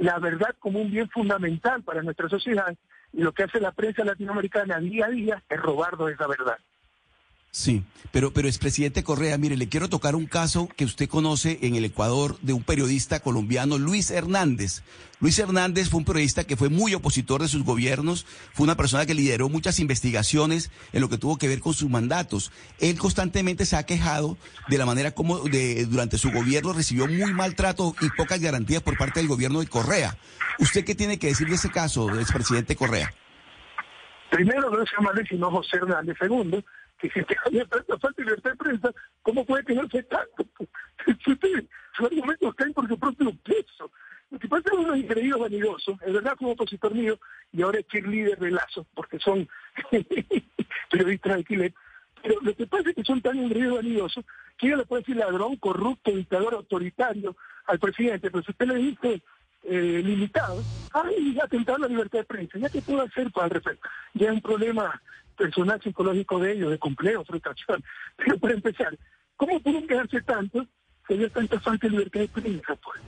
[0.02, 2.76] la verdad como un bien fundamental para nuestra sociedad.
[3.14, 6.58] Y lo que hace la prensa latinoamericana día a día es robarnos esa verdad.
[7.54, 7.84] Sí,
[8.14, 11.84] pero, pero expresidente Correa, mire, le quiero tocar un caso que usted conoce en el
[11.84, 14.84] Ecuador de un periodista colombiano, Luis Hernández.
[15.20, 19.06] Luis Hernández fue un periodista que fue muy opositor de sus gobiernos, fue una persona
[19.06, 22.54] que lideró muchas investigaciones en lo que tuvo que ver con sus mandatos.
[22.80, 24.38] Él constantemente se ha quejado
[24.70, 28.98] de la manera como de, durante su gobierno recibió muy maltrato y pocas garantías por
[28.98, 30.18] parte del gobierno de Correa.
[30.58, 33.14] ¿Usted qué tiene que decir de ese caso, expresidente Correa?
[34.30, 36.16] Primero no se llama Luis, sino José Hernández.
[36.18, 36.64] Segundo,
[37.10, 38.92] que había tanta falta libertad de prensa,
[39.22, 40.46] ¿cómo puede tenerse tanto?
[41.24, 43.92] Si usted, sus argumentos caen por su propio peso.
[44.30, 47.20] Lo que pasa es unos increíbles vanidosos, es verdad como opositor mío,
[47.52, 49.48] y ahora es cheerleader de Lazo, porque son
[50.90, 51.74] periodistas de.
[52.24, 54.24] Pero lo que pasa es que son tan ingreídos vanidosos
[54.58, 57.36] que yo le puedo decir ladrón, corrupto, dictador autoritario
[57.66, 59.22] al presidente, pero si usted le dice
[59.64, 63.54] eh, limitado, ay, atentado a la libertad de prensa, ¿ya qué puedo hacer para el
[63.54, 63.90] respecto?
[64.14, 65.02] Ya es un problema
[65.38, 67.84] personal psicológico de ellos, de complejo, frustración.
[68.18, 68.98] Pero para empezar,
[69.36, 70.66] ¿cómo pueden quedarse tanto
[71.08, 72.76] si hay tanta falta de libertad de prensa?
[72.76, 73.02] Pues?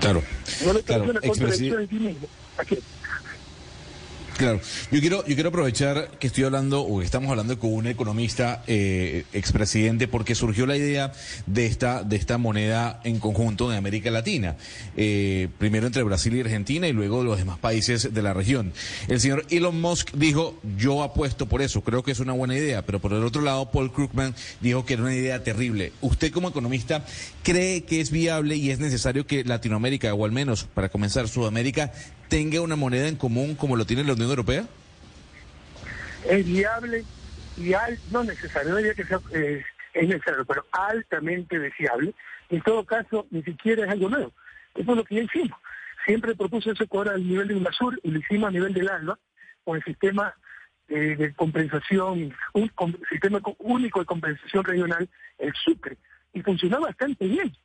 [0.00, 0.22] Claro.
[0.64, 1.04] No le claro.
[1.04, 2.28] una contradicción en sí mismo.
[2.58, 2.78] ¿A qué?
[4.36, 4.60] Claro,
[4.90, 8.62] yo quiero, yo quiero aprovechar que estoy hablando o que estamos hablando con un economista
[8.66, 11.12] eh, expresidente porque surgió la idea
[11.46, 14.56] de esta, de esta moneda en conjunto de América Latina,
[14.94, 18.74] eh, primero entre Brasil y Argentina y luego los demás países de la región.
[19.08, 22.84] El señor Elon Musk dijo, yo apuesto por eso, creo que es una buena idea,
[22.84, 25.94] pero por el otro lado Paul Krugman dijo que era una idea terrible.
[26.02, 27.06] ¿Usted como economista
[27.42, 31.90] cree que es viable y es necesario que Latinoamérica, o al menos para comenzar Sudamérica,
[32.28, 34.64] tenga una moneda en común como lo tiene la Unión Europea?
[36.28, 37.04] Es viable
[37.56, 37.72] y
[38.10, 39.62] no necesario, no diría que sea, eh,
[39.94, 42.14] es necesario, pero altamente deseable.
[42.50, 44.32] En todo caso, ni siquiera es algo nuevo.
[44.74, 45.58] Eso es lo que ya hicimos.
[46.04, 49.18] Siempre propuse ese cuadro al nivel de UNASUR y lo hicimos a nivel del ALBA,
[49.64, 50.34] con el sistema
[50.88, 52.70] eh, de compensación, un
[53.10, 55.08] sistema co- único de compensación regional,
[55.38, 55.96] el SUCRE,
[56.32, 57.56] y funcionó bastante bien,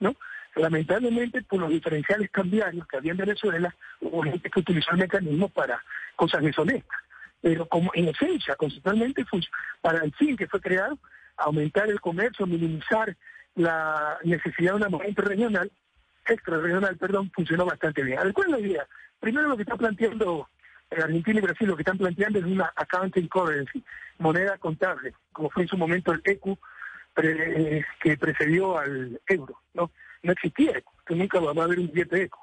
[0.00, 0.14] ¿no?
[0.56, 5.50] Lamentablemente, por los diferenciales cambiarios que había en Venezuela, hubo gente que utilizó el mecanismo
[5.50, 5.82] para
[6.16, 6.98] cosas deshonestas.
[7.42, 9.24] Pero como en esencia, conceptualmente,
[9.82, 10.98] para el fin que fue creado,
[11.36, 13.14] aumentar el comercio, minimizar
[13.54, 15.70] la necesidad de una moneda interregional,
[16.26, 18.18] extrarregional, perdón, funcionó bastante bien.
[18.18, 18.86] A ver, ¿cuál es la idea?
[19.20, 20.48] Primero lo que está planteando
[20.90, 23.84] eh, Argentina y Brasil, lo que están planteando es una accounting currency,
[24.18, 26.58] moneda contable, como fue en su momento el ECU
[27.22, 29.90] eh, que precedió al euro, ¿no?
[30.26, 32.38] No existía ECU, que nunca va a haber un billete ECU,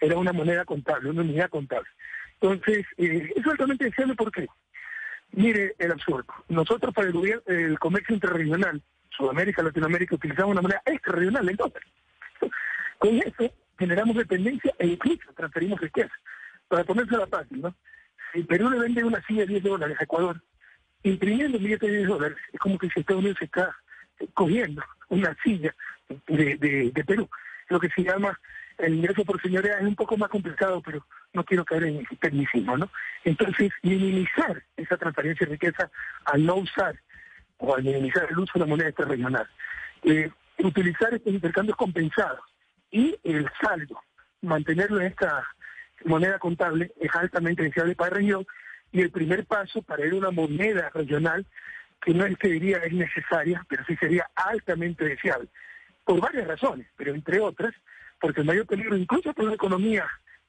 [0.00, 1.88] era una moneda contable, una unidad contable.
[2.40, 4.46] Entonces, eh, es altamente deseable porque,
[5.32, 11.56] mire el absurdo, nosotros para el, comercio interregional, Sudamérica, Latinoamérica, utilizamos una moneda extrarregional, el
[11.56, 11.82] dólar.
[12.98, 16.14] Con eso generamos dependencia e incluso transferimos riqueza.
[16.68, 17.76] Para ponerse la fácil, ¿no?
[18.32, 20.42] Si Perú le vende una silla de 10 dólares a Ecuador,
[21.02, 23.76] imprimiendo un billete de 10 dólares, es como que si Estados Unidos está
[24.34, 25.74] cogiendo una silla
[26.26, 27.28] de, Perú.
[27.68, 28.38] Lo que se llama
[28.78, 32.76] el ingreso por señoría es un poco más complicado, pero no quiero caer en tecnicismo,
[32.76, 32.90] ¿no?
[33.24, 35.90] Entonces, minimizar esa transferencia de riqueza
[36.26, 36.94] al no usar
[37.58, 39.48] o al minimizar el uso de la moneda extrarregional.
[40.02, 42.40] Eh, utilizar estos intercambios compensados
[42.90, 44.00] y el saldo,
[44.42, 45.46] mantenerlo en esta
[46.04, 48.46] moneda contable es altamente deseable para la región
[48.92, 51.46] y el primer paso para ir a una moneda regional
[52.00, 55.48] que no que diría es necesaria, pero sí sería altamente deseable,
[56.04, 57.74] por varias razones, pero entre otras,
[58.20, 60.06] porque el mayor peligro, incluso para una economía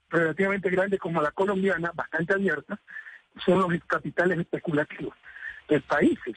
[0.10, 2.80] relativamente grande como la colombiana, bastante abierta,
[3.46, 5.16] son los capitales especulativos.
[5.68, 6.36] En países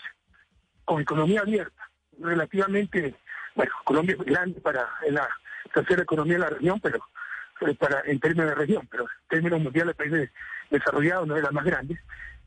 [0.85, 1.89] con economía abierta,
[2.19, 3.15] relativamente,
[3.55, 5.29] bueno, Colombia es grande para la
[5.73, 7.01] tercera economía de la región, pero
[7.79, 10.31] para en términos de región, pero en términos mundiales, países
[10.71, 12.01] desarrollados no es la más grande.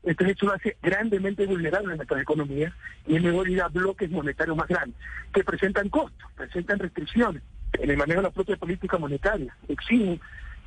[0.06, 2.74] Entonces eso lo hace grandemente vulnerable a nuestra economía
[3.06, 4.94] y es mejor ir a bloques monetarios más grandes,
[5.32, 7.42] que presentan costos, presentan restricciones
[7.80, 10.20] en el manejo de la propia política monetaria, exigen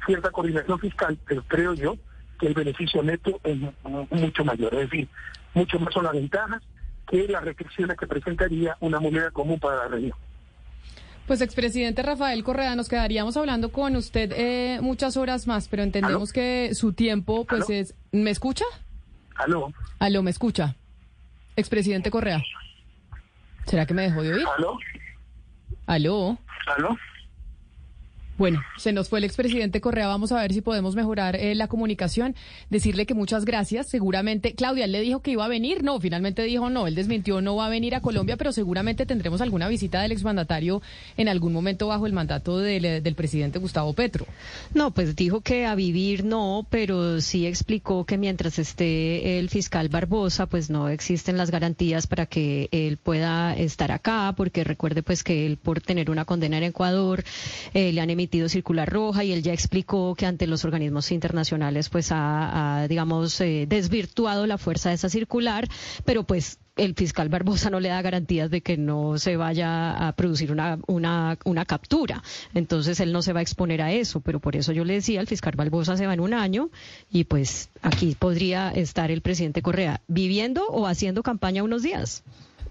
[0.05, 1.97] cierta coordinación fiscal, pero creo yo
[2.39, 5.07] que el beneficio neto es mu- mucho mayor, es decir,
[5.53, 6.61] mucho más son las ventajas
[7.09, 10.17] que las restricciones que presentaría una moneda común para la región.
[11.25, 16.31] Pues expresidente Rafael Correa, nos quedaríamos hablando con usted eh, muchas horas más, pero entendemos
[16.31, 17.79] que su tiempo pues ¿Aló?
[17.79, 17.95] es...
[18.11, 18.65] ¿Me escucha?
[19.37, 19.71] Aló.
[19.99, 20.75] Aló, ¿me escucha?
[21.55, 22.41] Expresidente Correa.
[23.65, 24.45] ¿Será que me dejó de oír?
[24.57, 24.77] Aló.
[25.85, 26.37] Aló.
[26.75, 26.97] Aló.
[28.37, 30.05] Bueno, se nos fue el expresidente Correa.
[30.05, 32.35] Vamos a ver si podemos mejorar eh, la comunicación.
[32.69, 33.89] Decirle que muchas gracias.
[33.89, 35.83] Seguramente, Claudia, le dijo que iba a venir.
[35.83, 36.85] No, finalmente dijo no.
[36.85, 40.83] Él desmintió, no va a venir a Colombia, pero seguramente tendremos alguna visita del exmandatario
[41.17, 44.27] en algún momento bajo el mandato del, eh, del presidente Gustavo Petro.
[44.71, 49.89] No, pues dijo que a vivir no, pero sí explicó que mientras esté el fiscal
[49.89, 55.23] Barbosa, pues no existen las garantías para que él pueda estar acá, porque recuerde pues
[55.23, 57.23] que él por tener una condena en Ecuador
[57.73, 61.89] eh, le han emitido circular roja y él ya explicó que ante los organismos internacionales
[61.89, 65.67] pues ha, digamos eh, desvirtuado la fuerza de esa circular,
[66.05, 70.11] pero pues el fiscal Barbosa no le da garantías de que no se vaya a
[70.13, 72.23] producir una, una, una captura.
[72.53, 75.19] Entonces él no se va a exponer a eso, pero por eso yo le decía,
[75.19, 76.69] el fiscal Barbosa se va en un año
[77.11, 82.23] y pues aquí podría estar el presidente Correa viviendo o haciendo campaña unos días.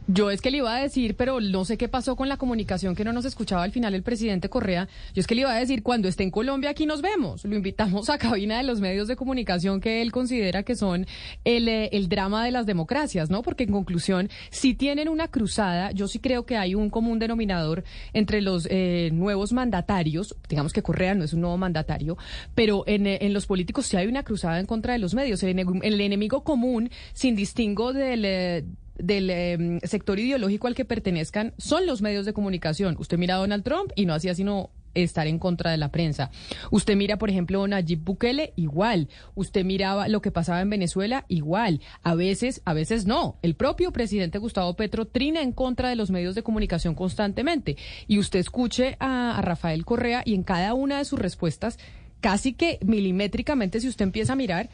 [0.09, 2.95] Yo es que le iba a decir, pero no sé qué pasó con la comunicación
[2.95, 4.89] que no nos escuchaba al final el presidente Correa.
[5.15, 7.45] Yo es que le iba a decir, cuando esté en Colombia, aquí nos vemos.
[7.45, 11.07] Lo invitamos a cabina de los medios de comunicación que él considera que son
[11.45, 13.43] el, eh, el drama de las democracias, ¿no?
[13.43, 17.83] Porque en conclusión, si tienen una cruzada, yo sí creo que hay un común denominador
[18.13, 22.17] entre los eh, nuevos mandatarios, digamos que Correa no es un nuevo mandatario,
[22.55, 25.43] pero en, eh, en los políticos sí hay una cruzada en contra de los medios.
[25.43, 28.25] El, el enemigo común, sin distingo del...
[28.25, 28.65] Eh,
[28.99, 32.97] del eh, sector ideológico al que pertenezcan son los medios de comunicación.
[32.99, 36.31] Usted mira a Donald Trump y no hacía sino estar en contra de la prensa.
[36.71, 39.09] Usted mira, por ejemplo, a Nayib Bukele, igual.
[39.35, 41.81] Usted miraba lo que pasaba en Venezuela, igual.
[42.03, 43.37] A veces, a veces no.
[43.43, 47.77] El propio presidente Gustavo Petro trina en contra de los medios de comunicación constantemente.
[48.09, 51.79] Y usted escuche a, a Rafael Correa y en cada una de sus respuestas,
[52.21, 54.71] casi que milimétricamente, si usted empieza a mirar,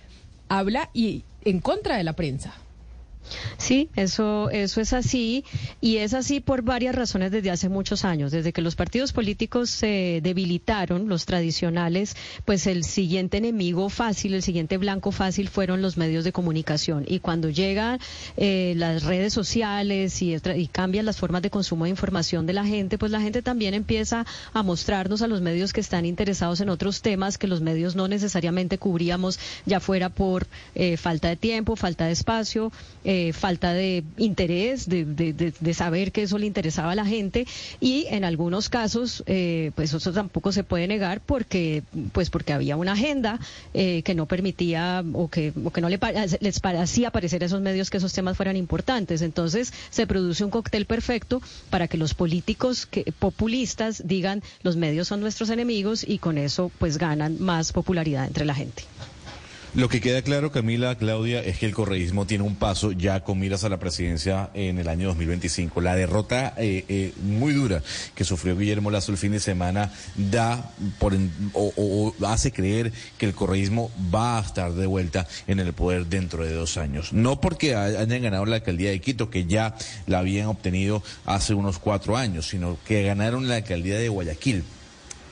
[0.48, 2.54] habla y en contra de la prensa.
[3.56, 5.44] Sí, eso, eso es así
[5.80, 8.32] y es así por varias razones desde hace muchos años.
[8.32, 14.42] Desde que los partidos políticos se debilitaron, los tradicionales, pues el siguiente enemigo fácil, el
[14.42, 17.04] siguiente blanco fácil fueron los medios de comunicación.
[17.06, 17.98] Y cuando llegan
[18.36, 22.64] eh, las redes sociales y, y cambian las formas de consumo de información de la
[22.64, 26.68] gente, pues la gente también empieza a mostrarnos a los medios que están interesados en
[26.68, 31.76] otros temas que los medios no necesariamente cubríamos, ya fuera por eh, falta de tiempo,
[31.76, 32.72] falta de espacio.
[33.32, 37.46] Falta de interés, de, de, de, de, saber que eso le interesaba a la gente
[37.80, 41.82] y en algunos casos, eh, pues eso tampoco se puede negar porque,
[42.12, 43.38] pues porque había una agenda
[43.74, 45.98] eh, que no permitía o que, o que no le,
[46.40, 49.22] les parecía parecer a esos medios que esos temas fueran importantes.
[49.22, 51.40] Entonces se produce un cóctel perfecto
[51.70, 56.70] para que los políticos que, populistas digan los medios son nuestros enemigos y con eso
[56.78, 58.84] pues ganan más popularidad entre la gente.
[59.74, 63.38] Lo que queda claro, Camila, Claudia, es que el correísmo tiene un paso ya con
[63.38, 65.80] miras a la presidencia en el año 2025.
[65.80, 67.82] La derrota eh, eh, muy dura
[68.14, 71.14] que sufrió Guillermo Lazo el fin de semana da por
[71.54, 76.04] o, o, hace creer que el correísmo va a estar de vuelta en el poder
[76.04, 77.14] dentro de dos años.
[77.14, 79.74] No porque hayan ganado la alcaldía de Quito, que ya
[80.06, 84.64] la habían obtenido hace unos cuatro años, sino que ganaron la alcaldía de Guayaquil.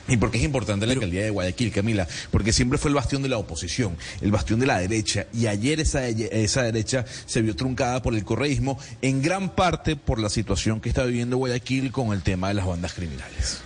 [0.07, 2.07] ¿Y por qué es importante la alcaldía de Guayaquil, Camila?
[2.31, 5.27] Porque siempre fue el bastión de la oposición, el bastión de la derecha.
[5.33, 10.19] Y ayer esa, esa derecha se vio truncada por el correísmo, en gran parte por
[10.19, 13.61] la situación que está viviendo Guayaquil con el tema de las bandas criminales.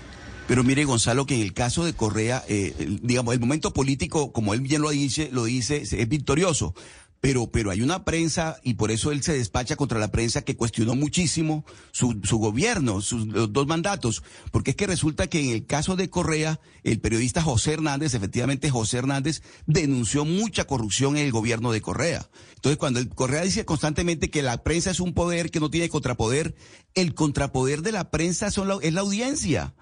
[0.47, 4.53] Pero mire, Gonzalo, que en el caso de Correa, eh, digamos, el momento político, como
[4.53, 6.75] él bien lo dice, lo dice, es victorioso
[7.25, 10.55] pero, pero hay una prensa, y por eso él se despacha contra la prensa que
[10.55, 14.21] cuestionó muchísimo su, su gobierno, sus dos mandatos,
[14.51, 18.69] porque es que resulta que en el caso de Correa, el periodista José Hernández, efectivamente
[18.69, 22.29] José Hernández, denunció mucha corrupción en el gobierno de Correa.
[22.57, 26.53] Entonces, cuando Correa dice constantemente que la prensa es un poder que no tiene contrapoder,
[26.93, 29.73] el contrapoder de la prensa son la, es la audiencia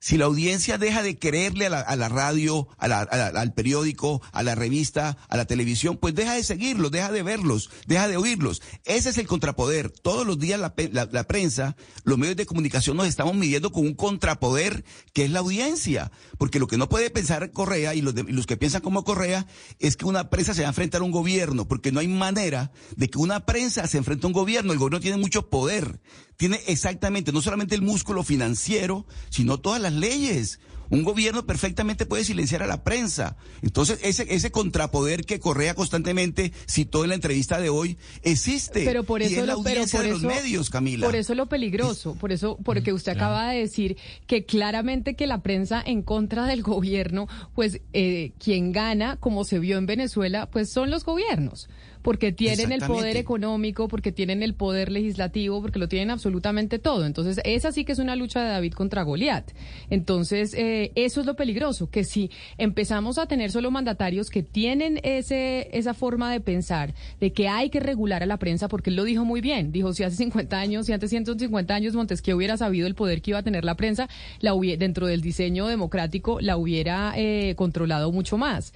[0.00, 4.54] si la audiencia deja de creerle a la, radio, a la, al periódico, a la
[4.54, 8.62] revista, a la televisión, pues deja de seguirlos, deja de verlos, deja de oírlos.
[8.84, 9.90] Ese es el contrapoder.
[9.90, 14.84] Todos los días la, prensa, los medios de comunicación nos estamos midiendo con un contrapoder
[15.12, 16.12] que es la audiencia.
[16.38, 19.46] Porque lo que no puede pensar Correa y los, de, los que piensan como Correa
[19.80, 22.70] es que una prensa se va a enfrentar a un gobierno, porque no hay manera
[22.96, 24.72] de que una prensa se enfrente a un gobierno.
[24.72, 26.00] El gobierno tiene mucho poder
[26.38, 30.60] tiene exactamente no solamente el músculo financiero, sino todas las leyes.
[30.88, 33.36] Un gobierno perfectamente puede silenciar a la prensa.
[33.60, 38.84] Entonces, ese, ese contrapoder que Correa constantemente citó en la entrevista de hoy existe.
[38.84, 41.04] Pero por eso y es la lo, pero audiencia por de eso, los medios, Camila.
[41.04, 45.42] Por eso lo peligroso, por eso, porque usted acaba de decir que claramente que la
[45.42, 50.70] prensa en contra del gobierno, pues eh, quien gana, como se vio en Venezuela, pues
[50.70, 51.68] son los gobiernos
[52.02, 57.06] porque tienen el poder económico, porque tienen el poder legislativo, porque lo tienen absolutamente todo.
[57.06, 59.50] Entonces, esa sí que es una lucha de David contra Goliat.
[59.90, 65.00] Entonces, eh, eso es lo peligroso, que si empezamos a tener solo mandatarios que tienen
[65.02, 68.96] ese, esa forma de pensar, de que hay que regular a la prensa, porque él
[68.96, 72.56] lo dijo muy bien, dijo, si hace 50 años, si antes 150 años Montesquieu hubiera
[72.56, 74.08] sabido el poder que iba a tener la prensa,
[74.40, 78.72] la hubie- dentro del diseño democrático, la hubiera eh, controlado mucho más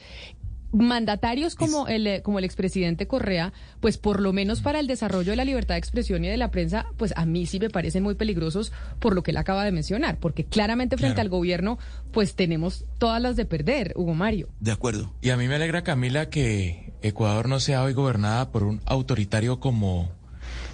[0.73, 5.31] mandatarios como el eh, como el expresidente Correa, pues por lo menos para el desarrollo
[5.33, 8.03] de la libertad de expresión y de la prensa, pues a mí sí me parecen
[8.03, 11.27] muy peligrosos por lo que él acaba de mencionar, porque claramente frente Claro.
[11.27, 11.79] al gobierno,
[12.13, 14.49] pues tenemos todas las de perder, Hugo Mario.
[14.61, 15.13] De acuerdo.
[15.21, 19.61] Y a mí me alegra, Camila, que Ecuador no sea hoy gobernada por un autoritario
[19.61, 20.11] como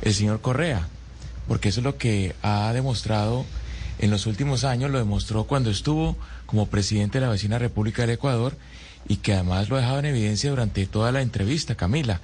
[0.03, 0.87] el señor Correa,
[1.49, 3.45] porque eso es lo que ha demostrado
[3.99, 8.13] en los últimos años, lo demostró cuando estuvo como presidente de la vecina República del
[8.13, 8.57] Ecuador
[9.09, 12.21] y que además lo ha dejado en evidencia durante toda la entrevista, Camila.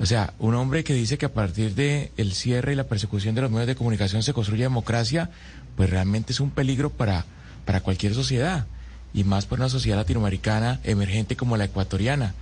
[0.00, 3.34] O sea, un hombre que dice que a partir de el cierre y la persecución
[3.34, 5.30] de los medios de comunicación se construye democracia,
[5.76, 7.24] pues realmente es un peligro para,
[7.64, 8.66] para cualquier sociedad
[9.12, 12.34] y más para una sociedad latinoamericana emergente como la ecuatoriana.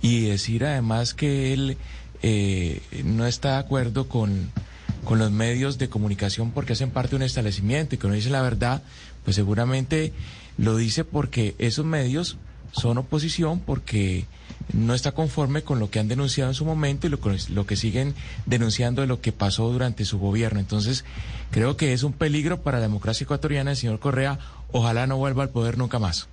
[0.00, 1.76] Y decir además que él
[2.22, 4.50] eh, no está de acuerdo con,
[5.04, 8.30] con los medios de comunicación porque hacen parte de un establecimiento y que no dice
[8.30, 8.82] la verdad,
[9.24, 10.14] pues seguramente
[10.56, 12.38] lo dice porque esos medios
[12.74, 14.26] son oposición porque
[14.72, 17.66] no está conforme con lo que han denunciado en su momento y lo, que- lo
[17.66, 18.14] que siguen
[18.46, 20.58] denunciando de lo que pasó durante su gobierno.
[20.60, 21.04] Entonces,
[21.50, 24.38] creo que es un peligro para la democracia ecuatoriana el señor Correa.
[24.72, 26.28] Ojalá no vuelva al poder nunca más.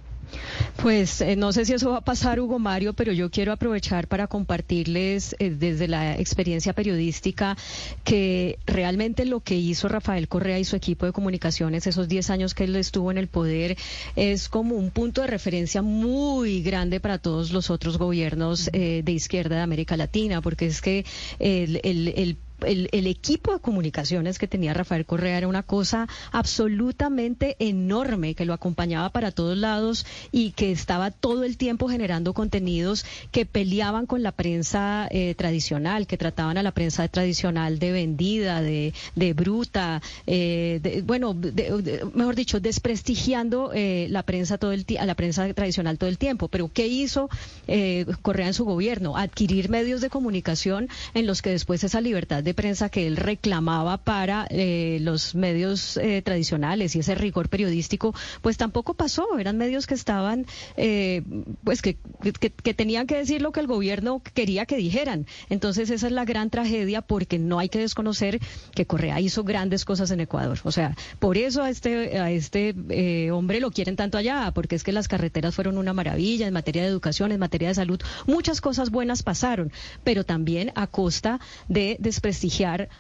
[0.82, 4.08] Pues eh, no sé si eso va a pasar, Hugo Mario, pero yo quiero aprovechar
[4.08, 7.56] para compartirles eh, desde la experiencia periodística
[8.04, 12.54] que realmente lo que hizo Rafael Correa y su equipo de comunicaciones esos 10 años
[12.54, 13.78] que él estuvo en el poder
[14.16, 19.12] es como un punto de referencia muy grande para todos los otros gobiernos eh, de
[19.12, 21.06] izquierda de América Latina, porque es que
[21.40, 26.08] el, el, el el, el equipo de comunicaciones que tenía Rafael Correa era una cosa
[26.32, 32.34] absolutamente enorme que lo acompañaba para todos lados y que estaba todo el tiempo generando
[32.34, 37.92] contenidos que peleaban con la prensa eh, tradicional, que trataban a la prensa tradicional de
[37.92, 44.86] vendida, de, de bruta, eh, bueno, de- mejor dicho, desprestigiando eh, la prensa todo el
[45.00, 46.48] a la prensa tradicional todo el tiempo.
[46.48, 47.30] Pero ¿qué hizo
[47.68, 49.16] eh, Correa en su gobierno?
[49.16, 53.98] Adquirir medios de comunicación en los que después esa libertad de prensa que él reclamaba
[53.98, 59.38] para eh, los medios eh, tradicionales y ese rigor periodístico, pues tampoco pasó.
[59.40, 60.46] Eran medios que estaban,
[60.78, 61.24] eh,
[61.64, 61.98] pues que,
[62.40, 65.26] que, tenían que decir lo que el gobierno quería que dijeran.
[65.50, 68.40] Entonces esa es la gran tragedia porque no hay que desconocer
[68.74, 70.60] que Correa hizo grandes cosas en Ecuador.
[70.64, 74.84] O sea, por eso a este, a este hombre lo quieren tanto allá, porque es
[74.84, 78.02] que las carreteras fueron una maravilla en materia de educación, en materia de salud.
[78.28, 79.72] Muchas cosas buenas pasaron,
[80.04, 82.41] pero también a costa de desprestigiar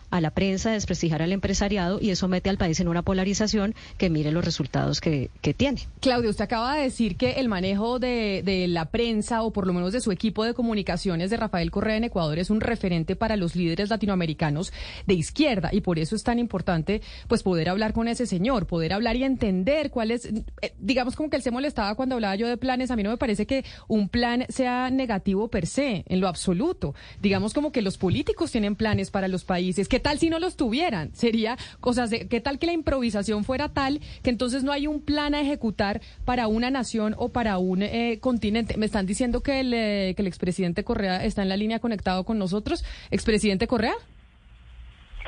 [0.09, 4.09] a la prensa, desprestigiar al empresariado y eso mete al país en una polarización que
[4.09, 5.81] mire los resultados que, que tiene.
[5.99, 9.73] Claudio, usted acaba de decir que el manejo de, de la prensa o por lo
[9.73, 13.35] menos de su equipo de comunicaciones de Rafael Correa en Ecuador es un referente para
[13.35, 14.71] los líderes latinoamericanos
[15.07, 18.93] de izquierda y por eso es tan importante pues poder hablar con ese señor, poder
[18.93, 22.47] hablar y entender cuál es, eh, digamos como que él se molestaba cuando hablaba yo
[22.47, 26.19] de planes, a mí no me parece que un plan sea negativo per se, en
[26.19, 26.93] lo absoluto.
[27.21, 30.55] Digamos como que los políticos tienen planes para los países, ¿qué tal si no los
[30.55, 31.13] tuvieran?
[31.15, 35.01] Sería cosas de, ¿qué tal que la improvisación fuera tal que entonces no hay un
[35.01, 38.77] plan a ejecutar para una nación o para un eh, continente?
[38.77, 42.23] Me están diciendo que el, eh, que el expresidente Correa está en la línea conectado
[42.23, 42.83] con nosotros.
[43.09, 43.93] ¿Expresidente Correa?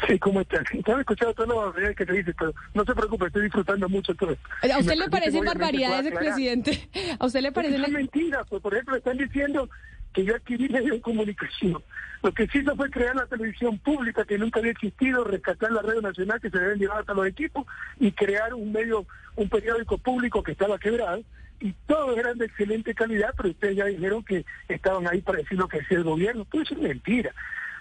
[0.08, 0.64] Sí, ¿cómo estás?
[0.74, 4.14] Estaba escuchando todas las barbaridades que te dices, pero no se preocupe, estoy disfrutando mucho
[4.16, 4.36] todo.
[4.62, 6.90] ¿A usted le parecen barbaridades, expresidente?
[7.20, 7.76] ¿A usted le parece?
[7.76, 9.70] Es mentira, pues por ejemplo están diciendo
[10.14, 11.84] que yo adquirí medios de comunicación.
[12.22, 16.02] Lo que se fue crear la televisión pública que nunca había existido, rescatar la radio
[16.02, 17.66] nacional que se deben llevar hasta los equipos
[18.00, 19.06] y crear un medio,
[19.36, 21.22] un periódico público que estaba quebrado
[21.60, 25.58] y todos eran de excelente calidad, pero ustedes ya dijeron que estaban ahí para decir
[25.58, 26.46] lo que hacía el gobierno.
[26.46, 27.34] Todo eso es mentira.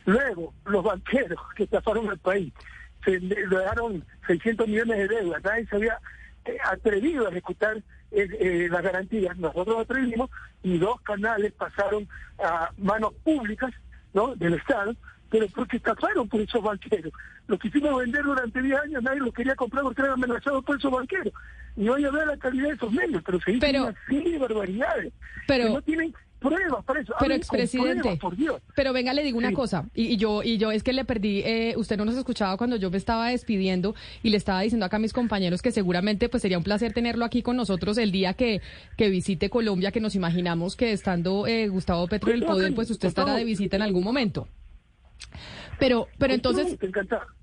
[0.06, 2.52] Luego, los banqueros que estafaron al país,
[3.06, 5.98] le dejaron 600 millones de deudas, nadie se había
[6.44, 7.82] eh, atrevido a ejecutar
[8.14, 10.30] eh, las garantías, nosotros atrevimos
[10.62, 12.08] y dos canales pasaron
[12.42, 13.72] a manos públicas
[14.12, 14.34] ¿no?
[14.36, 14.94] del Estado
[15.30, 17.10] pero porque estafaron por esos banqueros.
[17.46, 20.92] Lo quisimos vender durante 10 años, nadie lo quería comprar porque eran amenazados por esos
[20.92, 21.32] banqueros.
[21.74, 24.32] Y hoy a ver la calidad de esos medios, pero se dicen Pero- una serie
[24.32, 25.12] de barbaridades.
[25.48, 27.14] Pero- que no tienen pruebas para eso.
[27.18, 28.36] Pero expresidente, por
[28.74, 29.54] pero venga, le digo una Sí.
[29.54, 32.56] cosa, y, y yo y yo es que le perdí, eh, usted no nos escuchaba
[32.56, 36.28] cuando yo me estaba despidiendo y le estaba diciendo acá a mis compañeros que seguramente
[36.28, 38.60] pues sería un placer tenerlo aquí con nosotros el día que,
[38.96, 42.90] que visite Colombia, que nos imaginamos que estando eh, Gustavo Petro en el poder, pues
[42.90, 44.48] usted estará de visita en algún momento.
[45.82, 46.76] Pero, pero entonces,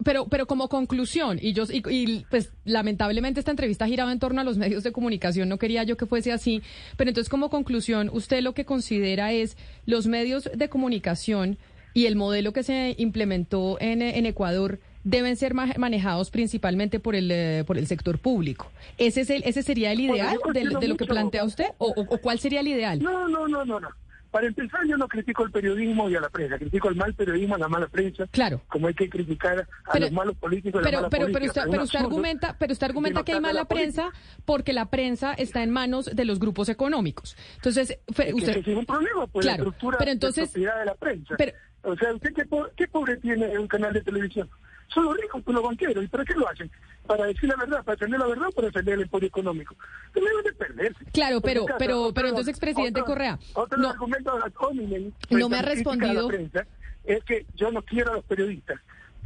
[0.03, 4.39] pero, pero como conclusión, y yo, y, y, pues lamentablemente esta entrevista giraba en torno
[4.39, 6.61] a los medios de comunicación, no quería yo que fuese así,
[6.95, 11.57] pero entonces como conclusión, usted lo que considera es los medios de comunicación
[11.93, 17.15] y el modelo que se implementó en, en Ecuador deben ser ma- manejados principalmente por
[17.15, 18.71] el eh, por el sector público.
[18.97, 22.17] Ese es el, ese sería el ideal de, lo que plantea usted o, o- o
[22.19, 23.01] cuál sería el ideal.
[23.01, 23.89] No, no, no, no, no.
[24.31, 27.55] Para empezar, yo no critico el periodismo y a la prensa, critico el mal periodismo,
[27.55, 28.27] a la mala prensa.
[28.27, 28.61] Claro.
[28.67, 31.33] Como hay que criticar a Pero- los malos políticos a la Pero, mala pero, pero
[31.33, 31.49] política.
[31.49, 34.03] usted, Es un pero usted argumenta, pero usted argumenta que hay mala la política.
[34.09, 37.35] prensa porque la prensa está en manos de los grupos económicos.
[37.55, 40.43] Entonces, fe- Es que usted, ese es un problema, pues Claro, la estructura pero entonces-
[40.49, 41.35] de propiedad de la prensa.
[41.37, 44.47] pero- o sea, ¿usted qué, po- qué pobre tiene un canal de televisión?
[44.93, 46.03] Son los ricos, pues los banqueros.
[46.03, 46.69] ¿Y para qué lo hacen?
[47.05, 47.83] ¿Para decir la verdad?
[47.83, 49.75] ¿Para defender la verdad o para defender el emporio económico?
[50.13, 51.05] Deben de perderse.
[51.13, 55.49] Claro, pero- Porque, pero- otro- pero entonces, expresidente otro- Correa, Otro no- argumento hominem No
[55.49, 56.27] me ha respondido.
[56.27, 56.65] prensa
[57.05, 58.79] es que yo no quiero a los periodistas.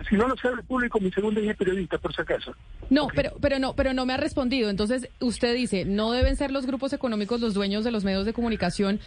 [0.09, 2.53] Si no lo sabe el público, mi segundo día es periodista, por si acaso.
[2.89, 4.70] no, pero, pero no, pero no me ha respondido.
[4.70, 8.34] Entonces, usted dice, no deben ser los grupos económicos los dueños de los medios de
[8.34, 8.99] comunicación.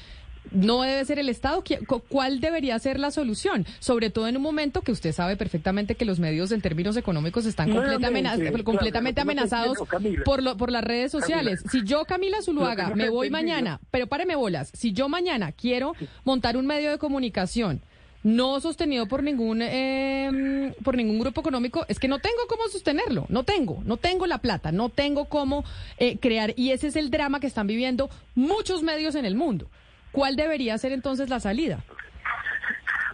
[0.52, 1.62] No debe ser el Estado.
[1.62, 3.66] ¿Qui- cu- ¿Cuál debería ser la solución?
[3.80, 7.46] Sobre todo en un momento que usted sabe perfectamente que los medios en términos económicos
[7.46, 11.62] están completamente, completamente no amenazados entiendo, por, lo, por las redes sociales.
[11.70, 15.92] Si yo, Camila Zuluaga, no me voy mañana, pero páreme bolas, si yo mañana quiero
[16.24, 17.82] montar un medio de comunicación
[18.22, 23.26] no sostenido por ningún eh, por ningún grupo económico, es que no tengo cómo sostenerlo,
[23.28, 25.64] no tengo, no tengo la plata, no tengo cómo
[25.98, 29.68] eh, crear y ese es el drama que están viviendo muchos medios en el mundo.
[30.12, 31.78] ¿Cuál debería ser entonces la salida?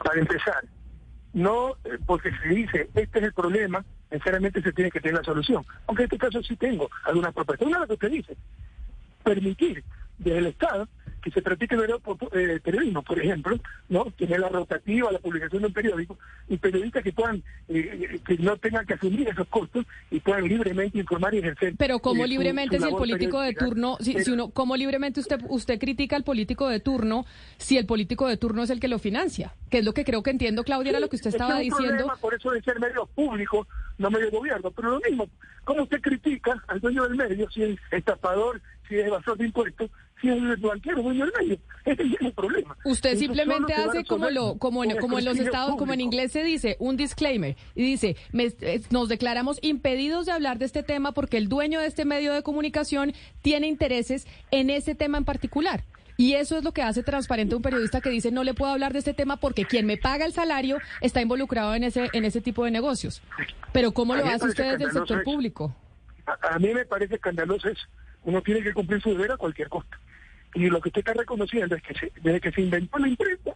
[0.04, 0.64] Para empezar,
[1.32, 5.24] no eh, porque se dice este es el problema, necesariamente se tiene que tener la
[5.24, 5.64] solución.
[5.86, 7.66] Aunque en este caso sí tengo algunas propuestas.
[7.66, 8.36] Una de las que usted dice,
[9.22, 9.84] permitir
[10.18, 10.88] desde el Estado
[11.22, 11.82] que se practique el
[12.32, 13.58] eh, periodismo, por ejemplo,
[13.88, 16.18] no tener la rotativa, la publicación de un periódico,
[16.48, 20.98] y periodistas que puedan, eh, que no tengan que asumir esos costos y puedan libremente
[20.98, 21.74] informar y ejercer.
[21.78, 25.20] Pero eh, su- libremente su si el político de turno, si, si uno, como libremente
[25.20, 27.24] usted usted critica al político de turno,
[27.56, 30.22] si el político de turno es el que lo financia, que es lo que creo
[30.22, 31.88] que entiendo, Claudia, era lo que usted estaba es un diciendo.
[32.04, 33.66] problema, por eso de ser medio público,
[33.98, 34.70] no medio gobierno.
[34.72, 35.28] Pero lo mismo,
[35.64, 38.60] ¿cómo usted critica al dueño del medio, si es estafador,
[38.92, 39.90] si es evasor de impuestos,
[40.20, 41.58] si es el banquero dueño del medio?
[41.84, 42.76] Ese es el problema.
[42.84, 46.32] Usted Eso simplemente hace como lo como en, como en los estados, como en inglés
[46.32, 50.82] se dice, un disclaimer y dice, me- eh, nos declaramos impedidos de hablar de este
[50.82, 53.12] tema porque el dueño de este medio de comunicación
[53.42, 55.84] tiene intereses en ese tema en particular.
[56.18, 58.92] Y eso es lo que hace transparente un periodista que dice no le puedo hablar
[58.92, 62.40] de este tema porque quien me paga el salario está involucrado en ese en ese
[62.42, 63.22] tipo de negocios.
[63.72, 65.74] Pero ¿cómo lo hace usted desde el sector público?
[66.26, 67.82] A, a mí me parece escandaloso eso.
[68.24, 69.96] Uno tiene que cumplir su deber a cualquier costo.
[70.54, 73.54] Y lo que usted está reconociendo es que se- desde que se inventó la imprenta,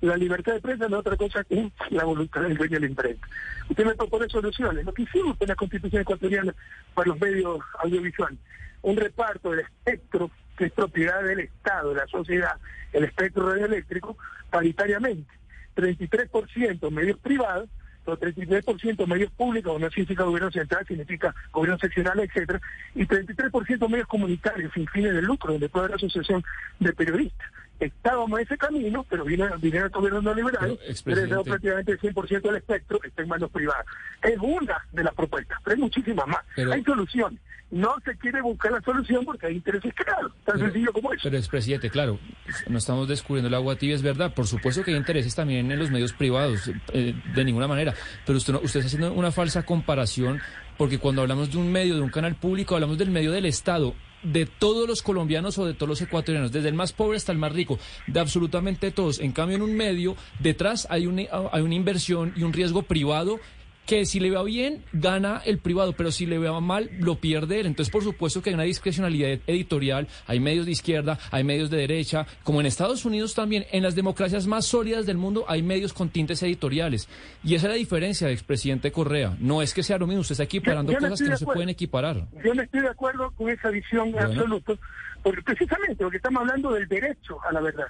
[0.00, 2.86] la libertad de prensa no es otra cosa que la voluntad del dueño de la
[2.86, 3.26] imprenta.
[3.70, 4.84] Usted me propone soluciones.
[4.84, 6.54] Lo que hicimos en la Constitución ecuatoriana
[6.92, 8.38] para los medios audiovisuales,
[8.82, 12.56] un reparto del espectro que es propiedad del Estado, de la sociedad,
[12.92, 14.16] el espectro radioeléctrico,
[14.50, 15.32] paritariamente.
[15.74, 17.68] 33% medios privados,
[18.06, 22.60] los 33% medios públicos, no significa gobierno central, significa gobierno seccional, etcétera,
[22.94, 26.44] y 33% medios comunitarios sin fines de lucro, donde puede haber asociación
[26.80, 27.48] de periodistas.
[27.80, 32.40] Estábamos en ese camino, pero vino, vinieron el gobierno neoliberal, Pero, pero prácticamente el 100%
[32.42, 33.84] del espectro está en manos privadas.
[34.22, 36.40] Es una de las propuestas, pero hay muchísimas más.
[36.54, 37.40] Pero- hay soluciones.
[37.70, 41.22] No se quiere buscar la solución porque hay intereses claros, tan sencillo como eso.
[41.24, 42.20] Pero, expresidente, claro,
[42.68, 44.32] no estamos descubriendo el agua tibia, es verdad.
[44.32, 47.92] Por supuesto que hay intereses también en los medios privados, eh, de ninguna manera.
[48.24, 50.40] Pero usted, no- usted está haciendo una falsa comparación,
[50.78, 53.94] porque cuando hablamos de un medio, de un canal público, hablamos del medio del Estado
[54.24, 57.38] de todos los colombianos o de todos los ecuatorianos, desde el más pobre hasta el
[57.38, 59.20] más rico, de absolutamente todos.
[59.20, 61.22] En cambio, en un medio, detrás hay una,
[61.52, 63.38] hay una inversión y un riesgo privado
[63.86, 67.60] que si le va bien, gana el privado, pero si le va mal, lo pierde
[67.60, 67.66] él.
[67.66, 71.76] Entonces, por supuesto que hay una discrecionalidad editorial, hay medios de izquierda, hay medios de
[71.78, 75.92] derecha, como en Estados Unidos también, en las democracias más sólidas del mundo hay medios
[75.92, 77.08] con tintes editoriales.
[77.42, 79.36] Y esa es la diferencia, expresidente Correa.
[79.38, 81.68] No es que sea lo mismo, usted está equiparando Yo- cosas que no se pueden
[81.68, 82.26] equiparar.
[82.44, 84.28] Yo no estoy de acuerdo con esa visión en Bueno.
[84.28, 84.78] absoluto,
[85.22, 87.86] porque precisamente porque estamos hablando del derecho a la verdad.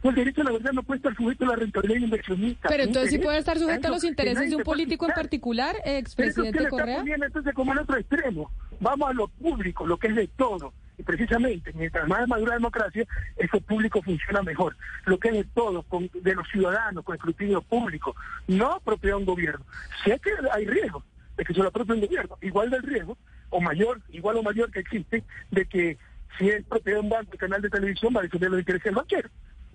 [0.00, 2.68] Pues el derecho a la verdad no puede estar sujeto a la rentabilidad inversionista.
[2.68, 6.68] Pero entonces sí puede estar sujeto a los intereses de un político en particular, expresidente
[6.68, 7.02] Correa.
[7.04, 8.50] entonces como en otro extremo.
[8.80, 10.72] Vamos a lo público, lo que es de todo.
[10.98, 14.76] Y precisamente, mientras más madura la democracia, eso público funciona mejor.
[15.04, 18.14] Lo que es de todo, con, de los ciudadanos, con escrutinio público,
[18.46, 19.64] no propiedad de un gobierno.
[20.04, 21.04] Sé que hay riesgo
[21.36, 23.16] de que se lo apropie un gobierno, igual del riesgo,
[23.50, 25.98] o mayor, igual o mayor que existe, de que
[26.36, 28.94] si es propiedad de un banco, canal de televisión, va a defender los intereses del
[28.94, 29.30] banquero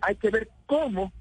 [0.05, 1.11] hay que ver cómo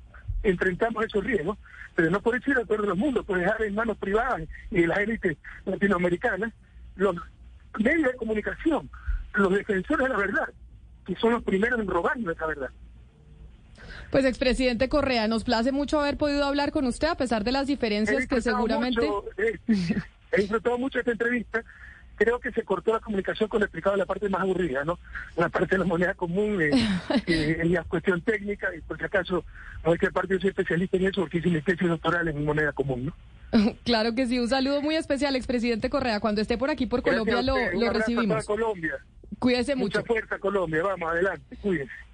[0.43, 1.59] enfrentamos esos riesgos,
[1.95, 4.87] pero no por decir a todo el mundo, por dejar en manos privadas y de
[4.87, 6.53] las élites latinoamericanas
[6.97, 7.17] los
[7.79, 8.91] medios de comunicación,
[9.35, 10.49] los defensores de la verdad,
[11.07, 12.71] que son los primeros en robarnos esa verdad.
[14.11, 17.67] Pues expresidente Correa, nos place mucho haber podido hablar con usted a pesar de las
[17.67, 19.09] diferencias que seguramente...
[19.39, 19.59] Eh,
[20.33, 21.63] he disfrutado mucho esta entrevista
[22.23, 24.99] creo que se cortó la comunicación con explicado la parte más aburrida, ¿no?
[25.37, 26.71] La parte de la moneda común, eh,
[27.27, 29.45] eh, la cuestión técnica, y por si acaso,
[29.85, 32.45] no hay que parte yo soy especialista en eso, porque hice mi tesis doctoral en
[32.45, 33.15] moneda común, ¿no?
[33.85, 36.21] Claro que sí, un saludo muy especial, expresidente Correa.
[36.21, 38.47] Cuando esté por aquí, por Colombia, lo, lo recibimos.
[38.47, 38.95] Colombia.
[39.39, 39.99] Cuídese mucho.
[39.99, 40.83] Mucha fuerza, Colombia.
[40.83, 41.57] Vamos, adelante.
[41.61, 41.91] Cuídese.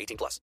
[0.00, 0.38] 18 plus.